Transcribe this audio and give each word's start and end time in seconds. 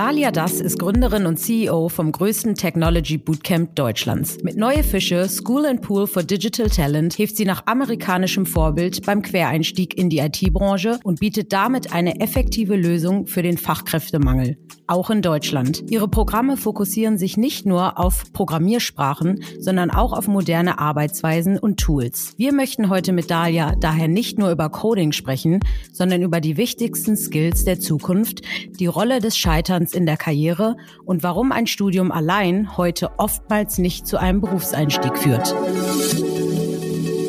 Dalia 0.00 0.30
Das 0.30 0.62
ist 0.62 0.78
Gründerin 0.78 1.26
und 1.26 1.36
CEO 1.36 1.90
vom 1.90 2.10
größten 2.10 2.54
Technology 2.54 3.18
Bootcamp 3.18 3.74
Deutschlands. 3.74 4.38
Mit 4.42 4.56
Neue 4.56 4.82
Fische, 4.82 5.28
School 5.28 5.66
and 5.66 5.82
Pool 5.82 6.06
for 6.06 6.22
Digital 6.22 6.70
Talent 6.70 7.12
hilft 7.12 7.36
sie 7.36 7.44
nach 7.44 7.66
amerikanischem 7.66 8.46
Vorbild 8.46 9.04
beim 9.04 9.20
Quereinstieg 9.20 9.98
in 9.98 10.08
die 10.08 10.20
IT-Branche 10.20 11.00
und 11.04 11.20
bietet 11.20 11.52
damit 11.52 11.92
eine 11.92 12.18
effektive 12.18 12.76
Lösung 12.76 13.26
für 13.26 13.42
den 13.42 13.58
Fachkräftemangel. 13.58 14.56
Auch 14.86 15.10
in 15.10 15.20
Deutschland. 15.20 15.84
Ihre 15.90 16.08
Programme 16.08 16.56
fokussieren 16.56 17.18
sich 17.18 17.36
nicht 17.36 17.66
nur 17.66 17.98
auf 17.98 18.32
Programmiersprachen, 18.32 19.44
sondern 19.60 19.90
auch 19.90 20.14
auf 20.14 20.26
moderne 20.26 20.78
Arbeitsweisen 20.78 21.58
und 21.58 21.78
Tools. 21.78 22.32
Wir 22.38 22.52
möchten 22.54 22.88
heute 22.88 23.12
mit 23.12 23.30
Dalia 23.30 23.76
daher 23.78 24.08
nicht 24.08 24.38
nur 24.38 24.50
über 24.50 24.70
Coding 24.70 25.12
sprechen, 25.12 25.60
sondern 25.92 26.22
über 26.22 26.40
die 26.40 26.56
wichtigsten 26.56 27.16
Skills 27.16 27.64
der 27.64 27.78
Zukunft, 27.78 28.40
die 28.80 28.86
Rolle 28.86 29.20
des 29.20 29.36
Scheiterns 29.36 29.89
in 29.94 30.06
der 30.06 30.16
Karriere 30.16 30.76
und 31.04 31.22
warum 31.22 31.52
ein 31.52 31.66
Studium 31.66 32.12
allein 32.12 32.76
heute 32.76 33.10
oftmals 33.18 33.78
nicht 33.78 34.06
zu 34.06 34.18
einem 34.18 34.40
Berufseinstieg 34.40 35.16
führt. 35.18 35.54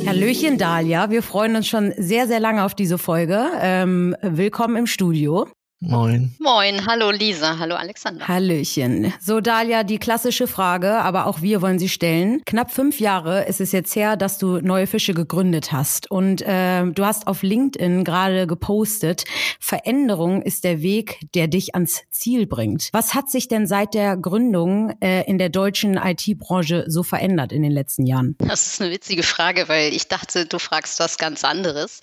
Hallöchen 0.07 0.57
Dalia, 0.57 1.09
wir 1.09 1.23
freuen 1.23 1.55
uns 1.55 1.67
schon 1.67 1.93
sehr, 1.97 2.27
sehr 2.27 2.39
lange 2.39 2.65
auf 2.65 2.75
diese 2.75 2.97
Folge. 2.97 3.45
Ähm, 3.61 4.15
willkommen 4.21 4.75
im 4.75 4.87
Studio. 4.87 5.47
Moin. 5.83 6.35
Moin, 6.37 6.85
hallo 6.85 7.09
Lisa, 7.09 7.57
hallo 7.57 7.73
Alexander. 7.73 8.27
Hallöchen. 8.27 9.11
So, 9.19 9.41
Dalia, 9.41 9.83
die 9.83 9.97
klassische 9.97 10.45
Frage, 10.45 10.97
aber 10.97 11.25
auch 11.25 11.41
wir 11.41 11.63
wollen 11.63 11.79
sie 11.79 11.89
stellen. 11.89 12.43
Knapp 12.45 12.69
fünf 12.69 12.99
Jahre 12.99 13.45
ist 13.45 13.59
es 13.59 13.71
jetzt 13.71 13.95
her, 13.95 14.15
dass 14.15 14.37
du 14.37 14.59
Neue 14.59 14.85
Fische 14.85 15.15
gegründet 15.15 15.71
hast. 15.71 16.11
Und 16.11 16.43
äh, 16.43 16.85
du 16.85 17.03
hast 17.03 17.25
auf 17.25 17.41
LinkedIn 17.41 18.03
gerade 18.03 18.45
gepostet, 18.45 19.23
Veränderung 19.59 20.43
ist 20.43 20.65
der 20.65 20.83
Weg, 20.83 21.19
der 21.33 21.47
dich 21.47 21.73
ans 21.73 22.03
Ziel 22.11 22.45
bringt. 22.45 22.89
Was 22.91 23.15
hat 23.15 23.31
sich 23.31 23.47
denn 23.47 23.65
seit 23.65 23.95
der 23.95 24.17
Gründung 24.17 24.93
äh, 25.01 25.23
in 25.23 25.39
der 25.39 25.49
deutschen 25.49 25.97
IT-Branche 25.97 26.85
so 26.89 27.01
verändert 27.01 27.51
in 27.51 27.63
den 27.63 27.71
letzten 27.71 28.05
Jahren? 28.05 28.35
Das 28.37 28.67
ist 28.67 28.81
eine 28.81 28.91
witzige 28.91 29.23
Frage, 29.23 29.67
weil 29.67 29.91
ich 29.93 30.07
dachte, 30.07 30.45
du 30.45 30.59
fragst 30.59 30.99
was 30.99 31.17
ganz 31.17 31.43
anderes. 31.43 32.01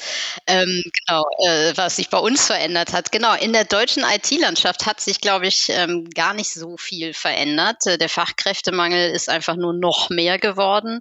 Ähm, 0.48 0.82
genau, 1.06 1.24
äh, 1.46 1.74
was 1.76 1.94
sich 1.94 2.10
bei 2.10 2.18
uns 2.18 2.44
verändert 2.44 2.92
hat. 2.92 3.12
Genau, 3.12 3.34
in 3.34 3.52
der 3.52 3.67
deutschen 3.68 4.04
IT-Landschaft 4.04 4.86
hat 4.86 5.00
sich, 5.00 5.20
glaube 5.20 5.46
ich, 5.46 5.68
ähm, 5.68 6.08
gar 6.10 6.34
nicht 6.34 6.52
so 6.52 6.76
viel 6.76 7.14
verändert. 7.14 7.86
Äh, 7.86 7.98
der 7.98 8.08
Fachkräftemangel 8.08 9.10
ist 9.10 9.28
einfach 9.28 9.56
nur 9.56 9.72
noch 9.72 10.10
mehr 10.10 10.38
geworden. 10.38 11.00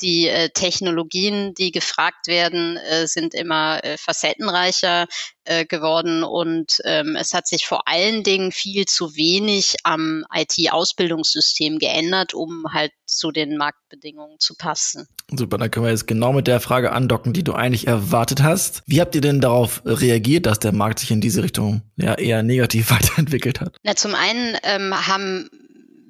Die 0.00 0.28
äh, 0.28 0.50
Technologien, 0.50 1.54
die 1.54 1.70
gefragt 1.70 2.26
werden, 2.26 2.76
äh, 2.76 3.06
sind 3.06 3.34
immer 3.34 3.82
äh, 3.84 3.96
facettenreicher 3.96 5.06
äh, 5.48 5.64
geworden 5.64 6.24
und 6.24 6.78
ähm, 6.84 7.16
es 7.18 7.32
hat 7.32 7.46
sich 7.46 7.66
vor 7.66 7.88
allen 7.88 8.22
Dingen 8.22 8.52
viel 8.52 8.84
zu 8.84 9.16
wenig 9.16 9.76
am 9.82 10.24
IT-Ausbildungssystem 10.34 11.78
geändert, 11.78 12.34
um 12.34 12.66
halt 12.70 12.92
zu 13.06 13.30
den 13.30 13.56
Marktbedingungen 13.56 14.38
zu 14.40 14.54
passen. 14.56 15.08
Super, 15.30 15.56
dann 15.56 15.70
können 15.70 15.86
wir 15.86 15.90
jetzt 15.90 16.06
genau 16.06 16.34
mit 16.34 16.46
der 16.46 16.60
Frage 16.60 16.92
andocken, 16.92 17.32
die 17.32 17.44
du 17.44 17.54
eigentlich 17.54 17.86
erwartet 17.86 18.42
hast. 18.42 18.82
Wie 18.86 19.00
habt 19.00 19.14
ihr 19.14 19.22
denn 19.22 19.40
darauf 19.40 19.80
reagiert, 19.86 20.44
dass 20.44 20.58
der 20.58 20.72
Markt 20.72 20.98
sich 20.98 21.10
in 21.10 21.22
diese 21.22 21.42
Richtung 21.42 21.80
ja 21.96 22.14
eher 22.14 22.42
negativ 22.42 22.90
weiterentwickelt 22.90 23.60
hat? 23.60 23.74
Na, 23.82 23.96
zum 23.96 24.14
einen 24.14 24.56
ähm, 24.64 24.94
haben 25.06 25.48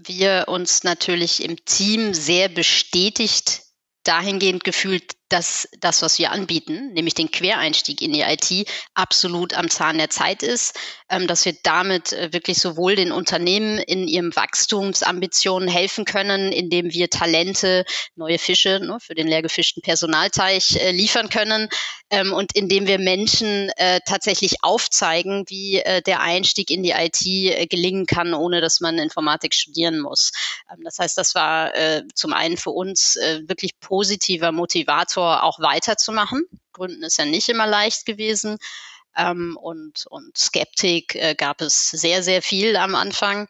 wir 0.05 0.47
uns 0.49 0.83
natürlich 0.83 1.45
im 1.45 1.65
Team 1.65 2.13
sehr 2.13 2.49
bestätigt 2.49 3.63
dahingehend 4.03 4.65
gefühlt, 4.65 5.13
dass 5.29 5.69
das, 5.81 6.03
was 6.03 6.19
wir 6.19 6.33
anbieten, 6.33 6.93
nämlich 6.93 7.15
den 7.15 7.31
Quereinstieg 7.31 8.03
in 8.03 8.13
die 8.13 8.23
IT, 8.23 8.69
absolut 8.95 9.55
am 9.55 9.71
Zahn 9.71 9.99
der 9.99 10.11
Zeit 10.11 10.43
ist, 10.43 10.79
dass 11.09 11.45
wir 11.45 11.57
damit 11.63 12.13
äh, 12.13 12.33
wirklich 12.33 12.59
sowohl 12.59 12.95
den 12.95 13.13
Unternehmen 13.13 13.79
in 13.79 14.07
ihrem 14.07 14.35
Wachstumsambitionen 14.37 15.69
helfen 15.69 16.05
können, 16.05 16.53
indem 16.53 16.93
wir 16.93 17.09
Talente, 17.09 17.85
neue 18.15 18.39
Fische 18.39 18.81
ne, 18.81 18.99
für 19.01 19.15
den 19.15 19.27
leer 19.27 19.43
gefischten 19.43 19.83
Personalteich 19.83 20.77
äh, 20.77 20.91
liefern 20.91 21.31
können 21.31 21.69
ähm, 22.11 22.33
und 22.33 22.55
indem 22.55 22.87
wir 22.87 22.99
Menschen 22.99 23.71
äh, 23.77 24.01
tatsächlich 24.07 24.63
aufzeigen, 24.63 25.45
wie 25.49 25.79
äh, 25.79 26.03
der 26.03 26.21
Einstieg 26.21 26.71
in 26.71 26.83
die 26.83 26.91
IT 26.91 27.25
äh, 27.25 27.67
gelingen 27.67 28.07
kann, 28.07 28.35
ohne 28.35 28.61
dass 28.61 28.81
man 28.81 28.99
Informatik 28.99 29.55
studieren 29.55 30.01
muss. 30.01 30.33
Ähm, 30.71 30.83
das 30.85 30.99
heißt, 30.99 31.17
das 31.17 31.35
war 31.35 31.75
äh, 31.75 32.03
zum 32.15 32.33
einen 32.33 32.57
für 32.57 32.71
uns 32.71 33.19
wirklich 33.47 33.79
positiver 33.81 34.53
Motivator, 34.53 35.43
auch 35.43 35.59
weiterzumachen. 35.61 36.45
Gründen 36.73 37.03
ist 37.03 37.19
ja 37.19 37.25
nicht 37.25 37.49
immer 37.49 37.67
leicht 37.67 38.07
gewesen. 38.07 38.59
Ähm, 39.17 39.57
und, 39.61 40.07
und 40.09 40.37
Skeptik 40.37 41.15
äh, 41.15 41.35
gab 41.35 41.61
es 41.61 41.91
sehr, 41.91 42.23
sehr 42.23 42.43
viel 42.43 42.77
am 42.77 42.95
Anfang. 42.95 43.49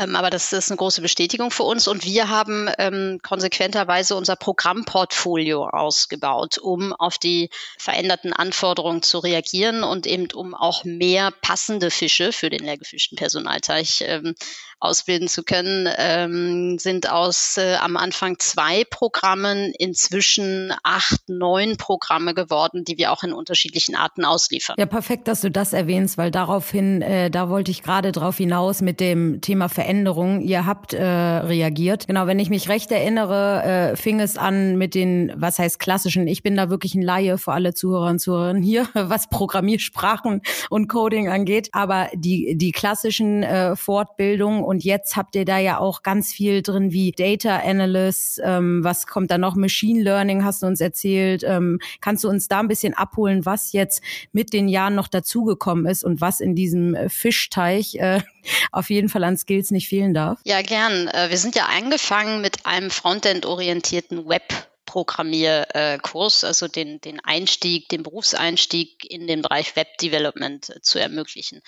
Ähm, 0.00 0.16
aber 0.16 0.30
das 0.30 0.52
ist 0.52 0.70
eine 0.70 0.76
große 0.76 1.00
Bestätigung 1.00 1.50
für 1.50 1.62
uns 1.62 1.86
und 1.86 2.04
wir 2.04 2.28
haben 2.28 2.68
ähm, 2.78 3.20
konsequenterweise 3.22 4.16
unser 4.16 4.34
Programmportfolio 4.34 5.68
ausgebaut, 5.68 6.58
um 6.58 6.92
auf 6.92 7.18
die 7.18 7.50
veränderten 7.78 8.32
Anforderungen 8.32 9.02
zu 9.02 9.18
reagieren 9.18 9.84
und 9.84 10.06
eben 10.06 10.28
um 10.32 10.54
auch 10.54 10.84
mehr 10.84 11.32
passende 11.42 11.90
Fische 11.90 12.32
für 12.32 12.50
den 12.50 12.64
leergefischten 12.64 13.16
Personalteich 13.16 14.02
ähm, 14.06 14.34
ausbilden 14.80 15.28
zu 15.28 15.42
können, 15.42 15.88
ähm, 15.96 16.78
sind 16.78 17.10
aus 17.10 17.56
äh, 17.56 17.74
am 17.80 17.96
Anfang 17.96 18.38
zwei 18.38 18.84
Programmen 18.84 19.72
inzwischen 19.76 20.72
acht, 20.84 21.28
neun 21.28 21.76
Programme 21.76 22.32
geworden, 22.32 22.84
die 22.84 22.96
wir 22.96 23.12
auch 23.12 23.24
in 23.24 23.32
unterschiedlichen 23.32 23.96
Arten 23.96 24.24
ausliefern. 24.24 24.76
Ja, 24.78 24.86
perfekt, 24.86 25.26
dass 25.26 25.40
du 25.40 25.50
das 25.50 25.72
erwähnst, 25.72 26.16
weil 26.16 26.30
daraufhin, 26.30 27.02
äh, 27.02 27.30
da 27.30 27.48
wollte 27.48 27.70
ich 27.70 27.82
gerade 27.82 28.12
drauf 28.12 28.36
hinaus 28.36 28.80
mit 28.80 29.00
dem 29.00 29.40
Thema 29.40 29.67
Veränderung. 29.68 30.40
Ihr 30.40 30.66
habt 30.66 30.94
äh, 30.94 31.02
reagiert. 31.04 32.06
Genau, 32.06 32.26
wenn 32.26 32.38
ich 32.38 32.50
mich 32.50 32.68
recht 32.68 32.90
erinnere, 32.90 33.62
äh, 33.92 33.96
fing 33.96 34.20
es 34.20 34.36
an 34.36 34.76
mit 34.76 34.94
den, 34.94 35.32
was 35.36 35.58
heißt 35.58 35.78
klassischen, 35.78 36.26
ich 36.26 36.42
bin 36.42 36.56
da 36.56 36.70
wirklich 36.70 36.94
ein 36.94 37.02
Laie 37.02 37.38
für 37.38 37.52
alle 37.52 37.74
Zuhörer 37.74 38.10
und 38.10 38.18
Zuhörerinnen 38.18 38.62
hier, 38.62 38.88
was 38.94 39.28
Programmiersprachen 39.28 40.42
und 40.70 40.88
Coding 40.88 41.28
angeht. 41.28 41.68
Aber 41.72 42.08
die, 42.14 42.56
die 42.56 42.72
klassischen 42.72 43.42
äh, 43.42 43.76
Fortbildungen 43.76 44.62
und 44.62 44.84
jetzt 44.84 45.16
habt 45.16 45.36
ihr 45.36 45.44
da 45.44 45.58
ja 45.58 45.78
auch 45.78 46.02
ganz 46.02 46.32
viel 46.32 46.62
drin 46.62 46.92
wie 46.92 47.12
Data 47.12 47.58
Analyst. 47.58 48.40
Ähm, 48.44 48.82
was 48.82 49.06
kommt 49.06 49.30
da 49.30 49.38
noch? 49.38 49.56
Machine 49.56 50.02
Learning 50.02 50.44
hast 50.44 50.62
du 50.62 50.66
uns 50.66 50.80
erzählt. 50.80 51.44
Ähm, 51.44 51.78
kannst 52.00 52.24
du 52.24 52.28
uns 52.28 52.48
da 52.48 52.60
ein 52.60 52.68
bisschen 52.68 52.94
abholen, 52.94 53.44
was 53.44 53.72
jetzt 53.72 54.02
mit 54.32 54.52
den 54.52 54.68
Jahren 54.68 54.94
noch 54.94 55.08
dazugekommen 55.08 55.86
ist 55.86 56.04
und 56.04 56.20
was 56.20 56.40
in 56.40 56.54
diesem 56.54 56.94
äh, 56.94 57.08
Fischteich 57.08 57.96
äh, 57.96 58.20
auf 58.72 58.90
jeden 58.90 59.08
Fall 59.08 59.24
an 59.24 59.36
Skills 59.36 59.57
nicht 59.70 59.88
fehlen 59.88 60.14
darf? 60.14 60.40
Ja, 60.44 60.62
gern. 60.62 61.08
Äh, 61.08 61.30
wir 61.30 61.38
sind 61.38 61.54
ja 61.54 61.66
angefangen 61.66 62.40
mit 62.40 62.66
einem 62.66 62.90
Frontend-orientierten 62.90 64.28
Web 64.28 64.68
Programmierkurs, 64.88 66.44
also 66.44 66.66
den, 66.66 66.98
den 67.02 67.20
Einstieg, 67.20 67.90
den 67.90 68.02
Berufseinstieg 68.02 69.04
in 69.10 69.26
den 69.26 69.42
Bereich 69.42 69.76
Web 69.76 69.98
Development 69.98 70.70
äh, 70.70 70.80
zu 70.80 70.98
ermöglichen. 70.98 71.60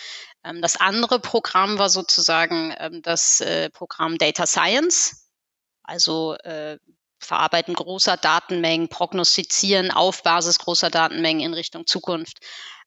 Ähm, 0.43 0.63
das 0.63 0.77
andere 0.81 1.21
Programm 1.21 1.79
war 1.79 1.91
sozusagen 1.91 2.75
ähm, 2.79 3.03
das 3.03 3.43
äh, 3.43 3.69
Programm 3.71 4.17
Data 4.17 4.47
Science, 4.47 5.29
also 5.83 6.37
Verarbeiten 7.19 7.75
großer 7.75 8.17
Datenmengen, 8.17 8.89
prognostizieren 8.89 9.91
auf 9.91 10.23
Basis 10.23 10.59
großer 10.59 10.89
Datenmengen 10.89 11.45
in 11.45 11.53
Richtung 11.53 11.87
Zukunft. 11.87 12.39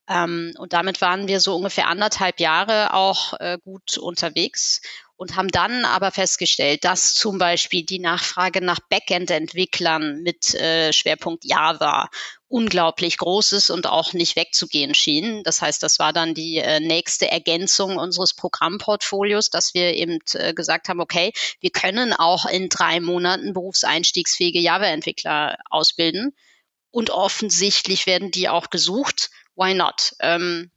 Ähm, 0.08 0.54
und 0.58 0.74
damit 0.74 1.02
waren 1.02 1.28
wir 1.28 1.40
so 1.40 1.56
ungefähr 1.56 1.88
anderthalb 1.88 2.40
Jahre 2.40 2.94
auch 2.94 3.34
gut 3.64 3.98
unterwegs 3.98 4.82
und 5.24 5.36
haben 5.36 5.48
dann 5.48 5.86
aber 5.86 6.12
festgestellt, 6.12 6.84
dass 6.84 7.14
zum 7.14 7.38
Beispiel 7.38 7.84
die 7.84 8.00
Nachfrage 8.00 8.62
nach 8.62 8.80
Backend-Entwicklern 8.90 10.22
mit 10.22 10.54
äh, 10.56 10.92
Schwerpunkt 10.92 11.46
Java 11.46 12.10
unglaublich 12.48 13.18
groß 13.18 13.54
ist 13.54 13.70
und 13.70 13.88
auch 13.88 14.14
nicht 14.14 14.36
wegzugehen 14.36 14.94
schien. 14.94 15.42
Das 15.44 15.62
heißt, 15.62 15.82
das 15.82 15.98
war 15.98 16.14
dann 16.14 16.34
die 16.34 16.58
äh, 16.58 16.80
nächste 16.80 17.32
Ergänzung 17.32 17.98
unseres 17.98 18.34
Programmportfolios, 18.34 19.50
dass 19.50 19.74
wir 19.74 19.94
eben 19.94 20.20
äh, 20.34 20.54
gesagt 20.54 20.90
haben, 20.90 21.00
okay, 21.00 21.32
wir 21.62 21.72
können 21.72 22.14
auch 22.14 22.46
in 22.46 22.68
drei 22.68 23.00
Monaten 23.00 23.54
berufseinstiegsfähige 23.54 24.60
Java-Entwickler 24.60 25.58
ausbilden. 25.70 26.36
Und 26.92 27.10
offensichtlich 27.10 28.06
werden 28.06 28.30
die 28.30 28.50
auch 28.50 28.70
gesucht. 28.70 29.32
Why 29.56 29.74
not? 29.74 30.14
Ähm, 30.20 30.72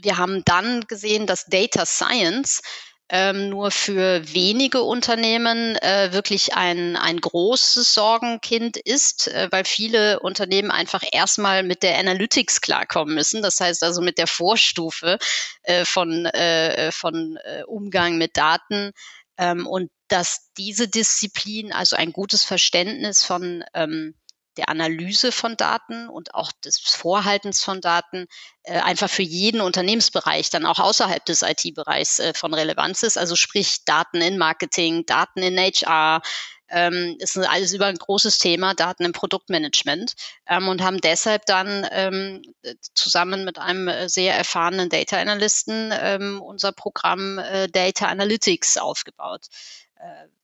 wir 0.00 0.18
haben 0.18 0.44
dann 0.44 0.82
gesehen, 0.82 1.26
dass 1.26 1.46
Data 1.46 1.86
Science 1.86 2.62
ähm, 3.10 3.50
nur 3.50 3.70
für 3.70 4.22
wenige 4.32 4.82
Unternehmen 4.82 5.76
äh, 5.76 6.12
wirklich 6.12 6.54
ein, 6.54 6.96
ein 6.96 7.20
großes 7.20 7.92
Sorgenkind 7.92 8.78
ist, 8.78 9.28
äh, 9.28 9.48
weil 9.50 9.64
viele 9.64 10.20
Unternehmen 10.20 10.70
einfach 10.70 11.02
erstmal 11.12 11.62
mit 11.62 11.82
der 11.82 11.98
Analytics 11.98 12.62
klarkommen 12.62 13.14
müssen. 13.14 13.42
Das 13.42 13.60
heißt 13.60 13.82
also 13.82 14.00
mit 14.00 14.16
der 14.16 14.26
Vorstufe 14.26 15.18
äh, 15.64 15.84
von, 15.84 16.26
äh, 16.26 16.90
von 16.92 17.36
äh, 17.44 17.62
Umgang 17.66 18.16
mit 18.16 18.36
Daten. 18.36 18.92
Ähm, 19.36 19.66
und 19.66 19.90
dass 20.08 20.52
diese 20.56 20.88
Disziplin, 20.88 21.72
also 21.72 21.96
ein 21.96 22.12
gutes 22.12 22.44
Verständnis 22.44 23.22
von 23.24 23.64
ähm, 23.74 24.14
der 24.56 24.68
Analyse 24.68 25.32
von 25.32 25.56
Daten 25.56 26.08
und 26.08 26.34
auch 26.34 26.52
des 26.52 26.78
Vorhaltens 26.78 27.62
von 27.62 27.80
Daten 27.80 28.26
äh, 28.62 28.78
einfach 28.78 29.10
für 29.10 29.22
jeden 29.22 29.60
Unternehmensbereich, 29.60 30.50
dann 30.50 30.66
auch 30.66 30.78
außerhalb 30.78 31.24
des 31.24 31.42
IT-Bereichs 31.42 32.18
äh, 32.18 32.34
von 32.34 32.54
Relevanz 32.54 33.02
ist. 33.02 33.18
Also 33.18 33.36
sprich 33.36 33.84
Daten 33.84 34.20
in 34.20 34.38
Marketing, 34.38 35.06
Daten 35.06 35.42
in 35.42 35.58
HR, 35.58 36.22
ähm, 36.70 37.16
ist 37.18 37.36
alles 37.38 37.72
über 37.72 37.86
ein 37.86 37.96
großes 37.96 38.38
Thema, 38.38 38.74
Daten 38.74 39.04
im 39.04 39.12
Produktmanagement 39.12 40.14
ähm, 40.48 40.68
und 40.68 40.82
haben 40.82 41.00
deshalb 41.00 41.46
dann 41.46 41.86
ähm, 41.90 42.42
zusammen 42.94 43.44
mit 43.44 43.58
einem 43.58 43.88
äh, 43.88 44.08
sehr 44.08 44.34
erfahrenen 44.34 44.88
Data 44.88 45.18
Analysten 45.18 45.92
ähm, 45.92 46.40
unser 46.40 46.72
Programm 46.72 47.38
äh, 47.38 47.68
Data 47.68 48.06
Analytics 48.06 48.78
aufgebaut. 48.78 49.46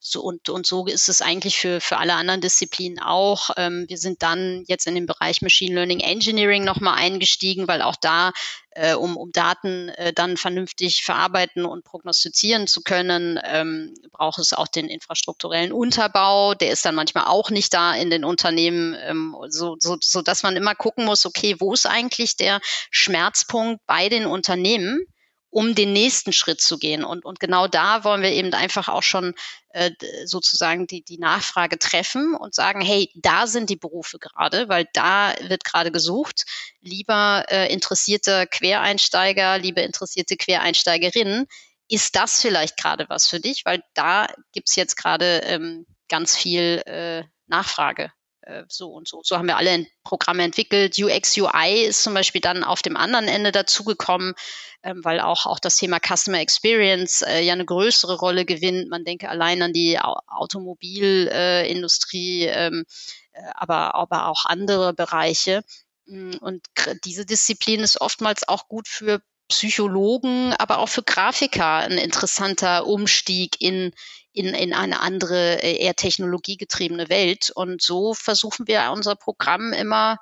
So, 0.02 0.22
und, 0.22 0.48
und 0.48 0.66
so 0.66 0.86
ist 0.86 1.10
es 1.10 1.20
eigentlich 1.20 1.58
für, 1.58 1.78
für 1.78 1.98
alle 1.98 2.14
anderen 2.14 2.40
Disziplinen 2.40 2.98
auch. 3.00 3.50
Ähm, 3.58 3.84
wir 3.88 3.98
sind 3.98 4.22
dann 4.22 4.64
jetzt 4.66 4.86
in 4.86 4.94
den 4.94 5.04
Bereich 5.04 5.42
Machine 5.42 5.74
Learning 5.74 6.00
Engineering 6.00 6.64
nochmal 6.64 6.94
eingestiegen, 6.94 7.68
weil 7.68 7.82
auch 7.82 7.96
da, 7.96 8.32
äh, 8.70 8.94
um, 8.94 9.18
um 9.18 9.30
Daten 9.30 9.90
äh, 9.90 10.14
dann 10.14 10.38
vernünftig 10.38 11.02
verarbeiten 11.04 11.66
und 11.66 11.84
prognostizieren 11.84 12.66
zu 12.66 12.80
können, 12.80 13.38
ähm, 13.44 13.92
braucht 14.10 14.38
es 14.38 14.54
auch 14.54 14.68
den 14.68 14.88
infrastrukturellen 14.88 15.70
Unterbau. 15.72 16.54
Der 16.54 16.70
ist 16.70 16.86
dann 16.86 16.94
manchmal 16.94 17.26
auch 17.26 17.50
nicht 17.50 17.74
da 17.74 17.94
in 17.94 18.08
den 18.08 18.24
Unternehmen, 18.24 18.96
ähm, 19.02 19.36
so, 19.48 19.76
so, 19.80 19.98
so 20.00 20.22
dass 20.22 20.42
man 20.42 20.56
immer 20.56 20.74
gucken 20.74 21.04
muss, 21.04 21.26
okay, 21.26 21.56
wo 21.58 21.74
ist 21.74 21.86
eigentlich 21.86 22.36
der 22.36 22.60
Schmerzpunkt 22.90 23.84
bei 23.86 24.08
den 24.08 24.24
Unternehmen? 24.24 25.04
Um 25.50 25.74
den 25.74 25.92
nächsten 25.92 26.32
Schritt 26.32 26.60
zu 26.60 26.78
gehen. 26.78 27.04
Und, 27.04 27.24
und 27.24 27.40
genau 27.40 27.66
da 27.66 28.04
wollen 28.04 28.22
wir 28.22 28.30
eben 28.30 28.52
einfach 28.54 28.88
auch 28.88 29.02
schon 29.02 29.34
äh, 29.70 29.90
sozusagen 30.24 30.86
die, 30.86 31.02
die 31.02 31.18
Nachfrage 31.18 31.78
treffen 31.78 32.34
und 32.34 32.54
sagen, 32.54 32.80
hey, 32.80 33.10
da 33.16 33.46
sind 33.46 33.68
die 33.68 33.76
Berufe 33.76 34.18
gerade, 34.18 34.68
weil 34.68 34.86
da 34.92 35.34
wird 35.42 35.64
gerade 35.64 35.90
gesucht. 35.90 36.44
Lieber 36.80 37.44
äh, 37.48 37.72
interessierte 37.72 38.46
Quereinsteiger, 38.46 39.58
liebe 39.58 39.80
interessierte 39.80 40.36
Quereinsteigerinnen, 40.36 41.46
ist 41.88 42.14
das 42.14 42.40
vielleicht 42.40 42.76
gerade 42.76 43.06
was 43.08 43.26
für 43.26 43.40
dich? 43.40 43.64
Weil 43.64 43.82
da 43.94 44.28
gibt's 44.52 44.76
jetzt 44.76 44.96
gerade 44.96 45.40
ähm, 45.44 45.86
ganz 46.08 46.36
viel 46.36 46.82
äh, 46.86 47.24
Nachfrage 47.48 48.12
äh, 48.42 48.64
so 48.68 48.90
und 48.92 49.08
so. 49.08 49.20
So 49.24 49.36
haben 49.36 49.48
wir 49.48 49.56
alle 49.56 49.86
Programme 50.04 50.42
entwickelt. 50.44 50.96
UX, 50.98 51.36
UI 51.36 51.82
ist 51.82 52.02
zum 52.02 52.14
Beispiel 52.14 52.40
dann 52.40 52.64
auf 52.64 52.82
dem 52.82 52.96
anderen 52.96 53.28
Ende 53.28 53.52
dazugekommen, 53.52 54.34
ähm, 54.82 55.04
weil 55.04 55.20
auch, 55.20 55.46
auch 55.46 55.58
das 55.58 55.76
Thema 55.76 55.98
Customer 56.00 56.40
Experience 56.40 57.22
äh, 57.22 57.40
ja 57.40 57.52
eine 57.52 57.64
größere 57.64 58.16
Rolle 58.16 58.44
gewinnt. 58.44 58.88
Man 58.88 59.04
denke 59.04 59.28
allein 59.28 59.62
an 59.62 59.72
die 59.72 59.98
Automobilindustrie, 59.98 62.46
äh, 62.46 62.66
ähm, 62.66 62.84
äh, 63.32 63.42
aber, 63.54 63.94
aber 63.94 64.26
auch 64.28 64.44
andere 64.46 64.94
Bereiche. 64.94 65.62
Mm, 66.06 66.34
und 66.40 66.64
diese 67.04 67.26
Disziplin 67.26 67.80
ist 67.80 68.00
oftmals 68.00 68.48
auch 68.48 68.68
gut 68.68 68.88
für 68.88 69.20
Psychologen, 69.48 70.54
aber 70.54 70.78
auch 70.78 70.88
für 70.88 71.02
Grafiker 71.02 71.78
ein 71.78 71.98
interessanter 71.98 72.86
Umstieg 72.86 73.60
in, 73.60 73.92
in, 74.32 74.54
in 74.54 74.72
eine 74.72 75.00
andere, 75.00 75.62
äh, 75.62 75.76
eher 75.76 75.94
technologiegetriebene 75.94 77.08
Welt. 77.08 77.50
Und 77.54 77.82
so 77.82 78.14
versuchen 78.14 78.68
wir 78.68 78.90
unser 78.92 79.16
Programm 79.16 79.72
immer 79.72 80.18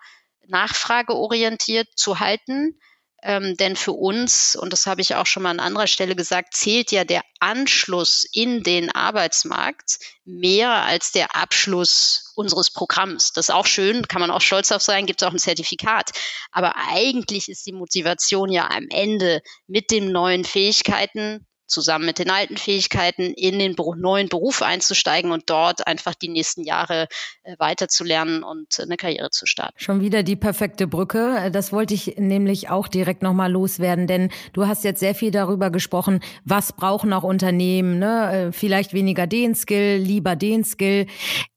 nachfrageorientiert 0.46 1.88
zu 1.94 2.20
halten. 2.20 2.80
Ähm, 3.22 3.56
denn 3.56 3.74
für 3.74 3.92
uns, 3.92 4.54
und 4.54 4.72
das 4.72 4.86
habe 4.86 5.00
ich 5.00 5.16
auch 5.16 5.26
schon 5.26 5.42
mal 5.42 5.50
an 5.50 5.58
anderer 5.58 5.88
Stelle 5.88 6.14
gesagt, 6.14 6.54
zählt 6.54 6.92
ja 6.92 7.04
der 7.04 7.22
Anschluss 7.40 8.24
in 8.32 8.62
den 8.62 8.90
Arbeitsmarkt 8.90 9.98
mehr 10.24 10.70
als 10.84 11.10
der 11.10 11.34
Abschluss 11.34 12.32
unseres 12.36 12.70
Programms. 12.70 13.32
Das 13.32 13.48
ist 13.48 13.54
auch 13.54 13.66
schön, 13.66 14.06
kann 14.06 14.20
man 14.20 14.30
auch 14.30 14.40
stolz 14.40 14.70
auf 14.70 14.82
sein, 14.82 15.06
gibt 15.06 15.20
es 15.20 15.26
auch 15.26 15.32
ein 15.32 15.38
Zertifikat. 15.38 16.10
Aber 16.52 16.76
eigentlich 16.76 17.48
ist 17.48 17.66
die 17.66 17.72
Motivation 17.72 18.52
ja 18.52 18.68
am 18.70 18.86
Ende 18.90 19.42
mit 19.66 19.90
den 19.90 20.12
neuen 20.12 20.44
Fähigkeiten 20.44 21.44
zusammen 21.68 22.06
mit 22.06 22.18
den 22.18 22.30
alten 22.30 22.56
Fähigkeiten 22.56 23.34
in 23.34 23.58
den 23.58 23.76
neuen 23.96 24.28
Beruf 24.28 24.62
einzusteigen 24.62 25.30
und 25.30 25.44
dort 25.46 25.86
einfach 25.86 26.14
die 26.14 26.28
nächsten 26.28 26.64
Jahre 26.64 27.08
äh, 27.42 27.54
weiterzulernen 27.58 28.42
und 28.42 28.80
eine 28.80 28.96
Karriere 28.96 29.30
zu 29.30 29.46
starten. 29.46 29.74
Schon 29.76 30.00
wieder 30.00 30.22
die 30.22 30.36
perfekte 30.36 30.86
Brücke. 30.86 31.50
Das 31.52 31.72
wollte 31.72 31.94
ich 31.94 32.16
nämlich 32.16 32.70
auch 32.70 32.88
direkt 32.88 33.22
nochmal 33.22 33.52
loswerden, 33.52 34.06
denn 34.06 34.30
du 34.52 34.66
hast 34.66 34.84
jetzt 34.84 35.00
sehr 35.00 35.14
viel 35.14 35.30
darüber 35.30 35.70
gesprochen, 35.70 36.20
was 36.44 36.72
brauchen 36.72 37.12
auch 37.12 37.22
Unternehmen, 37.22 37.98
ne? 37.98 38.48
Äh, 38.48 38.52
vielleicht 38.52 38.94
weniger 38.94 39.26
den 39.26 39.54
Skill, 39.54 39.98
lieber 39.98 40.36
den 40.36 40.64
Skill. 40.64 41.06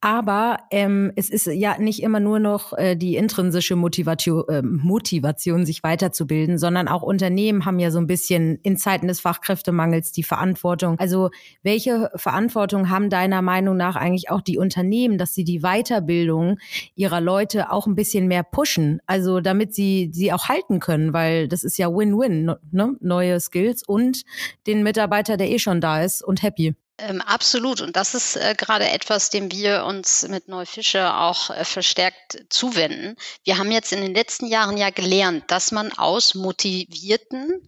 Aber 0.01 0.59
ähm, 0.71 1.11
es 1.15 1.29
ist 1.29 1.47
ja 1.47 1.77
nicht 1.77 2.03
immer 2.03 2.19
nur 2.19 2.39
noch 2.39 2.73
äh, 2.73 2.95
die 2.95 3.15
intrinsische 3.15 3.75
Motivation, 3.75 4.43
äh, 4.49 4.61
Motivation, 4.61 5.65
sich 5.65 5.83
weiterzubilden, 5.83 6.57
sondern 6.57 6.87
auch 6.87 7.01
Unternehmen 7.01 7.65
haben 7.65 7.79
ja 7.79 7.91
so 7.91 7.99
ein 7.99 8.07
bisschen 8.07 8.59
in 8.63 8.77
Zeiten 8.77 9.07
des 9.07 9.19
Fachkräftemangels 9.21 10.00
als 10.01 10.11
die 10.11 10.23
Verantwortung. 10.23 10.97
Also 10.97 11.29
welche 11.61 12.09
Verantwortung 12.15 12.89
haben 12.89 13.11
deiner 13.11 13.43
Meinung 13.43 13.77
nach 13.77 13.95
eigentlich 13.95 14.31
auch 14.31 14.41
die 14.41 14.57
Unternehmen, 14.57 15.19
dass 15.19 15.35
sie 15.35 15.43
die 15.43 15.59
Weiterbildung 15.59 16.57
ihrer 16.95 17.21
Leute 17.21 17.71
auch 17.71 17.85
ein 17.85 17.93
bisschen 17.93 18.27
mehr 18.27 18.41
pushen, 18.41 18.99
also 19.05 19.41
damit 19.41 19.75
sie 19.75 20.09
sie 20.11 20.33
auch 20.33 20.49
halten 20.49 20.79
können, 20.79 21.13
weil 21.13 21.47
das 21.47 21.63
ist 21.63 21.77
ja 21.77 21.87
Win-Win, 21.87 22.55
ne? 22.71 22.95
neue 22.99 23.39
Skills 23.39 23.83
und 23.87 24.23
den 24.65 24.81
Mitarbeiter, 24.81 25.37
der 25.37 25.51
eh 25.51 25.59
schon 25.59 25.81
da 25.81 26.01
ist 26.01 26.23
und 26.23 26.41
happy. 26.41 26.73
Ähm, 26.97 27.21
absolut. 27.21 27.81
Und 27.81 27.95
das 27.95 28.15
ist 28.15 28.37
äh, 28.37 28.55
gerade 28.57 28.89
etwas, 28.89 29.29
dem 29.29 29.51
wir 29.51 29.85
uns 29.85 30.27
mit 30.27 30.47
Neufische 30.47 31.13
auch 31.13 31.51
äh, 31.51 31.63
verstärkt 31.63 32.45
zuwenden. 32.49 33.15
Wir 33.43 33.59
haben 33.59 33.71
jetzt 33.71 33.91
in 33.93 34.01
den 34.01 34.15
letzten 34.15 34.47
Jahren 34.47 34.77
ja 34.77 34.89
gelernt, 34.89 35.45
dass 35.47 35.71
man 35.71 35.91
aus 35.93 36.33
motivierten 36.33 37.67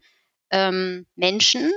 ähm, 0.52 1.08
Menschen 1.16 1.72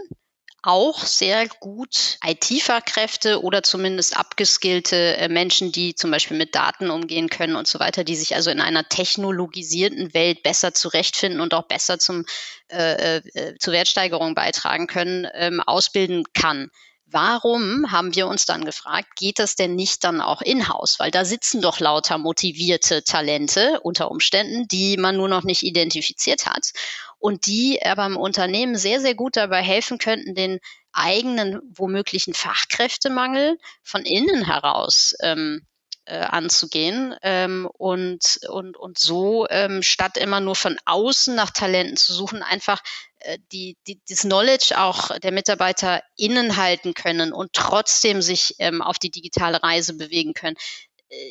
auch 0.66 1.04
sehr 1.04 1.46
gut 1.60 2.18
IT-Fachkräfte 2.24 3.42
oder 3.42 3.62
zumindest 3.62 4.16
abgeskillte 4.16 5.16
äh, 5.16 5.28
Menschen, 5.28 5.70
die 5.70 5.94
zum 5.94 6.10
Beispiel 6.10 6.36
mit 6.36 6.56
Daten 6.56 6.90
umgehen 6.90 7.28
können 7.30 7.54
und 7.54 7.68
so 7.68 7.78
weiter, 7.78 8.02
die 8.02 8.16
sich 8.16 8.34
also 8.34 8.50
in 8.50 8.60
einer 8.60 8.88
technologisierten 8.88 10.12
Welt 10.12 10.42
besser 10.42 10.74
zurechtfinden 10.74 11.40
und 11.40 11.54
auch 11.54 11.68
besser 11.68 12.00
zum, 12.00 12.24
äh, 12.68 13.18
äh, 13.18 13.54
zur 13.58 13.72
Wertsteigerung 13.72 14.34
beitragen 14.34 14.88
können, 14.88 15.28
ähm, 15.34 15.60
ausbilden 15.60 16.24
kann. 16.34 16.70
Warum, 17.08 17.92
haben 17.92 18.16
wir 18.16 18.26
uns 18.26 18.46
dann 18.46 18.64
gefragt, 18.64 19.14
geht 19.14 19.38
das 19.38 19.54
denn 19.54 19.76
nicht 19.76 20.02
dann 20.02 20.20
auch 20.20 20.42
in-house? 20.42 20.96
Weil 20.98 21.12
da 21.12 21.24
sitzen 21.24 21.62
doch 21.62 21.78
lauter 21.78 22.18
motivierte 22.18 23.04
Talente 23.04 23.78
unter 23.82 24.10
Umständen, 24.10 24.66
die 24.66 24.96
man 24.96 25.16
nur 25.16 25.28
noch 25.28 25.44
nicht 25.44 25.62
identifiziert 25.62 26.46
hat 26.46 26.72
und 27.18 27.46
die 27.46 27.82
aber 27.84 28.06
im 28.06 28.16
Unternehmen 28.16 28.76
sehr, 28.76 29.00
sehr 29.00 29.14
gut 29.14 29.36
dabei 29.36 29.62
helfen 29.62 29.98
könnten, 29.98 30.34
den 30.34 30.60
eigenen 30.92 31.60
womöglichen 31.74 32.34
Fachkräftemangel 32.34 33.58
von 33.82 34.02
innen 34.02 34.44
heraus 34.44 35.14
ähm, 35.20 35.66
äh, 36.06 36.18
anzugehen 36.18 37.14
ähm, 37.22 37.68
und, 37.72 38.38
und, 38.48 38.76
und 38.76 38.98
so 38.98 39.46
ähm, 39.50 39.82
statt 39.82 40.16
immer 40.16 40.40
nur 40.40 40.54
von 40.54 40.78
außen 40.84 41.34
nach 41.34 41.50
Talenten 41.50 41.96
zu 41.96 42.12
suchen, 42.12 42.42
einfach 42.42 42.80
äh, 43.18 43.38
die, 43.52 43.76
die, 43.86 44.00
das 44.08 44.22
Knowledge 44.22 44.78
auch 44.78 45.18
der 45.18 45.32
Mitarbeiter 45.32 46.02
innen 46.16 46.56
halten 46.56 46.94
können 46.94 47.32
und 47.32 47.52
trotzdem 47.52 48.22
sich 48.22 48.54
ähm, 48.58 48.82
auf 48.82 48.98
die 48.98 49.10
digitale 49.10 49.62
Reise 49.62 49.94
bewegen 49.94 50.32
können 50.32 50.56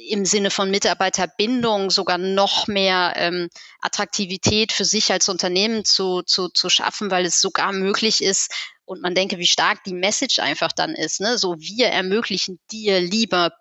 im 0.10 0.26
Sinne 0.26 0.52
von 0.52 0.72
Mitarbeiterbindung 0.72 1.90
sogar 1.90 2.18
noch 2.18 2.68
mehr 2.68 3.14
ähm, 3.18 3.50
Attraktivität 3.82 4.72
für 4.72 4.86
sich 4.86 5.12
als 5.12 5.28
Unternehmen 5.28 5.84
zu, 5.84 6.22
zu, 6.22 6.50
zu 6.50 6.70
schaffen, 6.70 7.12
weil 7.12 7.26
es 7.26 7.42
sogar 7.42 7.74
möglich 7.74 8.24
ist, 8.24 8.52
und 8.86 9.02
man 9.02 9.16
denke, 9.16 9.40
wie 9.40 9.48
stark 9.48 9.84
die 9.84 9.94
Message 9.94 10.40
einfach 10.40 10.72
dann 10.72 10.94
ist, 10.94 11.20
ne? 11.20 11.38
So, 11.38 11.60
wir 11.60 11.88
ermöglichen 11.88 12.60
dir 12.72 13.02
lieber 13.02 13.52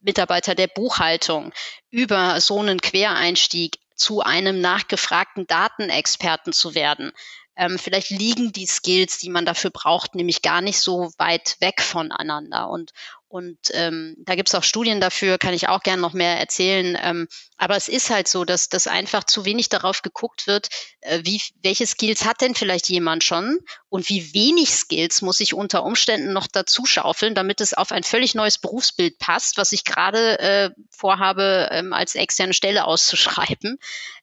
Mitarbeiter 0.00 0.54
der 0.54 0.66
Buchhaltung 0.66 1.52
über 1.90 2.40
so 2.40 2.58
einen 2.58 2.80
Quereinstieg 2.80 3.78
zu 3.94 4.20
einem 4.20 4.60
nachgefragten 4.60 5.46
Datenexperten 5.46 6.52
zu 6.52 6.74
werden. 6.74 7.12
Ähm, 7.56 7.78
vielleicht 7.78 8.10
liegen 8.10 8.52
die 8.52 8.66
Skills, 8.66 9.18
die 9.18 9.30
man 9.30 9.46
dafür 9.46 9.70
braucht, 9.70 10.14
nämlich 10.14 10.42
gar 10.42 10.60
nicht 10.60 10.78
so 10.78 11.10
weit 11.16 11.56
weg 11.60 11.80
voneinander. 11.80 12.68
Und, 12.68 12.92
und 13.28 13.58
ähm, 13.72 14.14
da 14.18 14.36
gibt 14.36 14.48
es 14.48 14.54
auch 14.54 14.62
Studien 14.62 15.00
dafür, 15.00 15.36
kann 15.36 15.52
ich 15.52 15.68
auch 15.68 15.82
gerne 15.82 16.00
noch 16.00 16.12
mehr 16.12 16.38
erzählen. 16.38 16.96
Ähm, 17.02 17.26
aber 17.56 17.76
es 17.76 17.88
ist 17.88 18.08
halt 18.08 18.28
so, 18.28 18.44
dass, 18.44 18.68
dass 18.68 18.86
einfach 18.86 19.24
zu 19.24 19.44
wenig 19.44 19.68
darauf 19.68 20.02
geguckt 20.02 20.46
wird, 20.46 20.68
äh, 21.00 21.20
wie, 21.24 21.42
welche 21.62 21.86
Skills 21.86 22.24
hat 22.24 22.40
denn 22.40 22.54
vielleicht 22.54 22.88
jemand 22.88 23.24
schon 23.24 23.58
und 23.88 24.08
wie 24.08 24.32
wenig 24.32 24.70
Skills 24.70 25.22
muss 25.22 25.40
ich 25.40 25.54
unter 25.54 25.82
Umständen 25.82 26.32
noch 26.32 26.46
dazu 26.46 26.86
schaufeln, 26.86 27.34
damit 27.34 27.60
es 27.60 27.74
auf 27.74 27.90
ein 27.90 28.04
völlig 28.04 28.36
neues 28.36 28.58
Berufsbild 28.58 29.18
passt, 29.18 29.56
was 29.56 29.72
ich 29.72 29.82
gerade 29.84 30.38
äh, 30.38 30.70
vorhabe, 30.90 31.68
ähm, 31.72 31.92
als 31.92 32.14
externe 32.14 32.54
Stelle 32.54 32.84
auszuschreiben. 32.84 33.78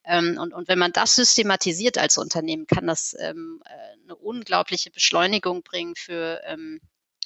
Ähm, 0.06 0.38
und, 0.40 0.54
und 0.54 0.70
wenn 0.70 0.80
man 0.80 0.94
das 0.94 1.16
systematisiert 1.16 1.98
als 1.98 2.18
Unternehmen, 2.18 2.68
kann 2.68 2.88
das 2.88 3.16
ähm, 3.20 3.62
äh, 3.66 4.04
eine 4.04 4.16
unglaubliche 4.16 4.92
Beschleunigung 4.92 5.62
bringen 5.62 5.96
für 5.96 6.42
ähm, 6.46 6.80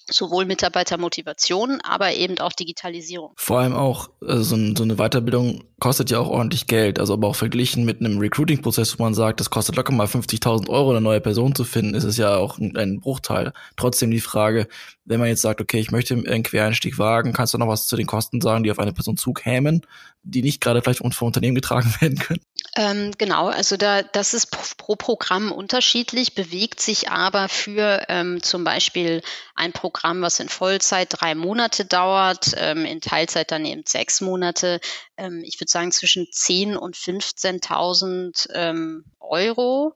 sowohl 0.09 0.45
Mitarbeitermotivation, 0.45 1.79
aber 1.83 2.13
eben 2.13 2.39
auch 2.39 2.53
Digitalisierung. 2.53 3.33
Vor 3.35 3.59
allem 3.59 3.73
auch, 3.73 4.09
also 4.21 4.55
so, 4.55 4.83
eine 4.83 4.95
Weiterbildung 4.95 5.63
kostet 5.79 6.09
ja 6.09 6.19
auch 6.19 6.29
ordentlich 6.29 6.67
Geld. 6.67 6.99
Also 6.99 7.13
aber 7.13 7.27
auch 7.27 7.35
verglichen 7.35 7.85
mit 7.85 7.99
einem 7.99 8.17
Recruiting-Prozess, 8.17 8.97
wo 8.97 9.03
man 9.03 9.13
sagt, 9.13 9.39
das 9.39 9.49
kostet 9.49 9.75
locker 9.75 9.93
mal 9.93 10.07
50.000 10.07 10.69
Euro, 10.69 10.91
eine 10.91 11.01
neue 11.01 11.21
Person 11.21 11.53
zu 11.55 11.63
finden, 11.63 11.93
ist 11.93 12.03
es 12.03 12.17
ja 12.17 12.35
auch 12.37 12.57
ein, 12.57 12.75
ein, 12.77 12.99
Bruchteil. 12.99 13.53
Trotzdem 13.75 14.11
die 14.11 14.19
Frage, 14.19 14.67
wenn 15.05 15.19
man 15.19 15.29
jetzt 15.29 15.41
sagt, 15.41 15.61
okay, 15.61 15.79
ich 15.79 15.91
möchte 15.91 16.15
einen 16.15 16.43
Quereinstieg 16.43 16.97
wagen, 16.97 17.33
kannst 17.33 17.53
du 17.53 17.57
noch 17.57 17.67
was 17.67 17.87
zu 17.87 17.95
den 17.95 18.07
Kosten 18.07 18.41
sagen, 18.41 18.63
die 18.63 18.71
auf 18.71 18.79
eine 18.79 18.93
Person 18.93 19.17
zukämen, 19.17 19.81
die 20.27 20.41
nicht 20.41 20.61
gerade 20.61 20.81
vielleicht 20.81 20.99
von 20.99 21.27
Unternehmen 21.27 21.55
getragen 21.55 21.93
werden 21.99 22.19
können? 22.19 22.41
Ähm, 22.75 23.11
genau, 23.17 23.47
also 23.47 23.75
da, 23.75 24.03
das 24.03 24.33
ist 24.35 24.51
pro 24.77 24.95
Programm 24.95 25.51
unterschiedlich, 25.51 26.35
bewegt 26.35 26.79
sich 26.79 27.09
aber 27.09 27.49
für 27.49 28.05
ähm, 28.07 28.43
zum 28.43 28.63
Beispiel 28.63 29.23
ein 29.55 29.71
Programm, 29.71 30.21
was 30.21 30.39
in 30.39 30.49
Vollzeit 30.49 31.07
drei 31.09 31.33
Monate 31.33 31.85
dauert, 31.85 32.51
ähm, 32.55 32.85
in 32.85 33.01
Teilzeit 33.01 33.51
dann 33.51 33.65
eben 33.65 33.81
sechs 33.85 34.21
Monate. 34.21 34.79
Ähm, 35.17 35.41
ich 35.43 35.59
würde 35.59 35.71
sagen 35.71 35.91
zwischen 35.91 36.27
10 36.31 36.77
und 36.77 36.95
15.000 36.95 38.49
ähm, 38.53 39.05
Euro 39.19 39.95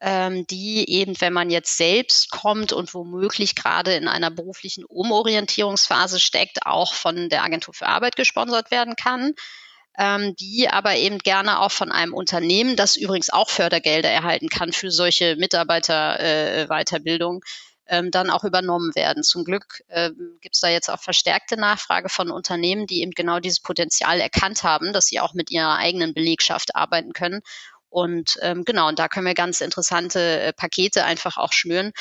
ähm, 0.00 0.46
die 0.46 0.88
eben, 0.90 1.18
wenn 1.20 1.32
man 1.32 1.48
jetzt 1.48 1.78
selbst 1.78 2.30
kommt 2.30 2.72
und 2.72 2.92
womöglich 2.92 3.54
gerade 3.54 3.94
in 3.94 4.06
einer 4.06 4.30
beruflichen 4.30 4.84
Umorientierungsphase 4.84 6.20
steckt, 6.20 6.66
auch 6.66 6.92
von 6.92 7.30
der 7.30 7.42
Agentur 7.42 7.72
für 7.72 7.86
Arbeit 7.86 8.14
gesponsert 8.16 8.70
werden 8.70 8.96
kann 8.96 9.34
ähm, 9.98 10.34
die 10.36 10.68
aber 10.68 10.96
eben 10.96 11.18
gerne 11.18 11.60
auch 11.60 11.72
von 11.72 11.92
einem 11.92 12.14
Unternehmen, 12.14 12.76
das 12.76 12.96
übrigens 12.96 13.30
auch 13.30 13.48
Fördergelder 13.48 14.10
erhalten 14.10 14.48
kann 14.48 14.72
für 14.72 14.90
solche 14.90 15.36
Mitarbeiterweiterbildung, 15.36 17.42
äh, 17.42 17.46
ähm, 17.86 18.10
dann 18.10 18.30
auch 18.30 18.44
übernommen 18.44 18.94
werden. 18.94 19.22
Zum 19.22 19.44
Glück 19.44 19.82
ähm, 19.90 20.38
gibt 20.40 20.54
es 20.54 20.60
da 20.60 20.68
jetzt 20.68 20.88
auch 20.88 21.00
verstärkte 21.00 21.56
Nachfrage 21.56 22.08
von 22.08 22.30
Unternehmen, 22.30 22.86
die 22.86 23.02
eben 23.02 23.12
genau 23.12 23.40
dieses 23.40 23.60
Potenzial 23.60 24.20
erkannt 24.20 24.62
haben, 24.62 24.92
dass 24.92 25.06
sie 25.06 25.20
auch 25.20 25.34
mit 25.34 25.50
ihrer 25.50 25.76
eigenen 25.76 26.14
Belegschaft 26.14 26.74
arbeiten 26.74 27.12
können. 27.12 27.40
Und 27.90 28.38
ähm, 28.42 28.64
genau, 28.64 28.88
und 28.88 28.98
da 28.98 29.08
können 29.08 29.26
wir 29.26 29.34
ganz 29.34 29.60
interessante 29.60 30.40
äh, 30.40 30.52
Pakete 30.52 31.04
einfach 31.04 31.36
auch 31.36 31.52
schnüren, 31.52 31.92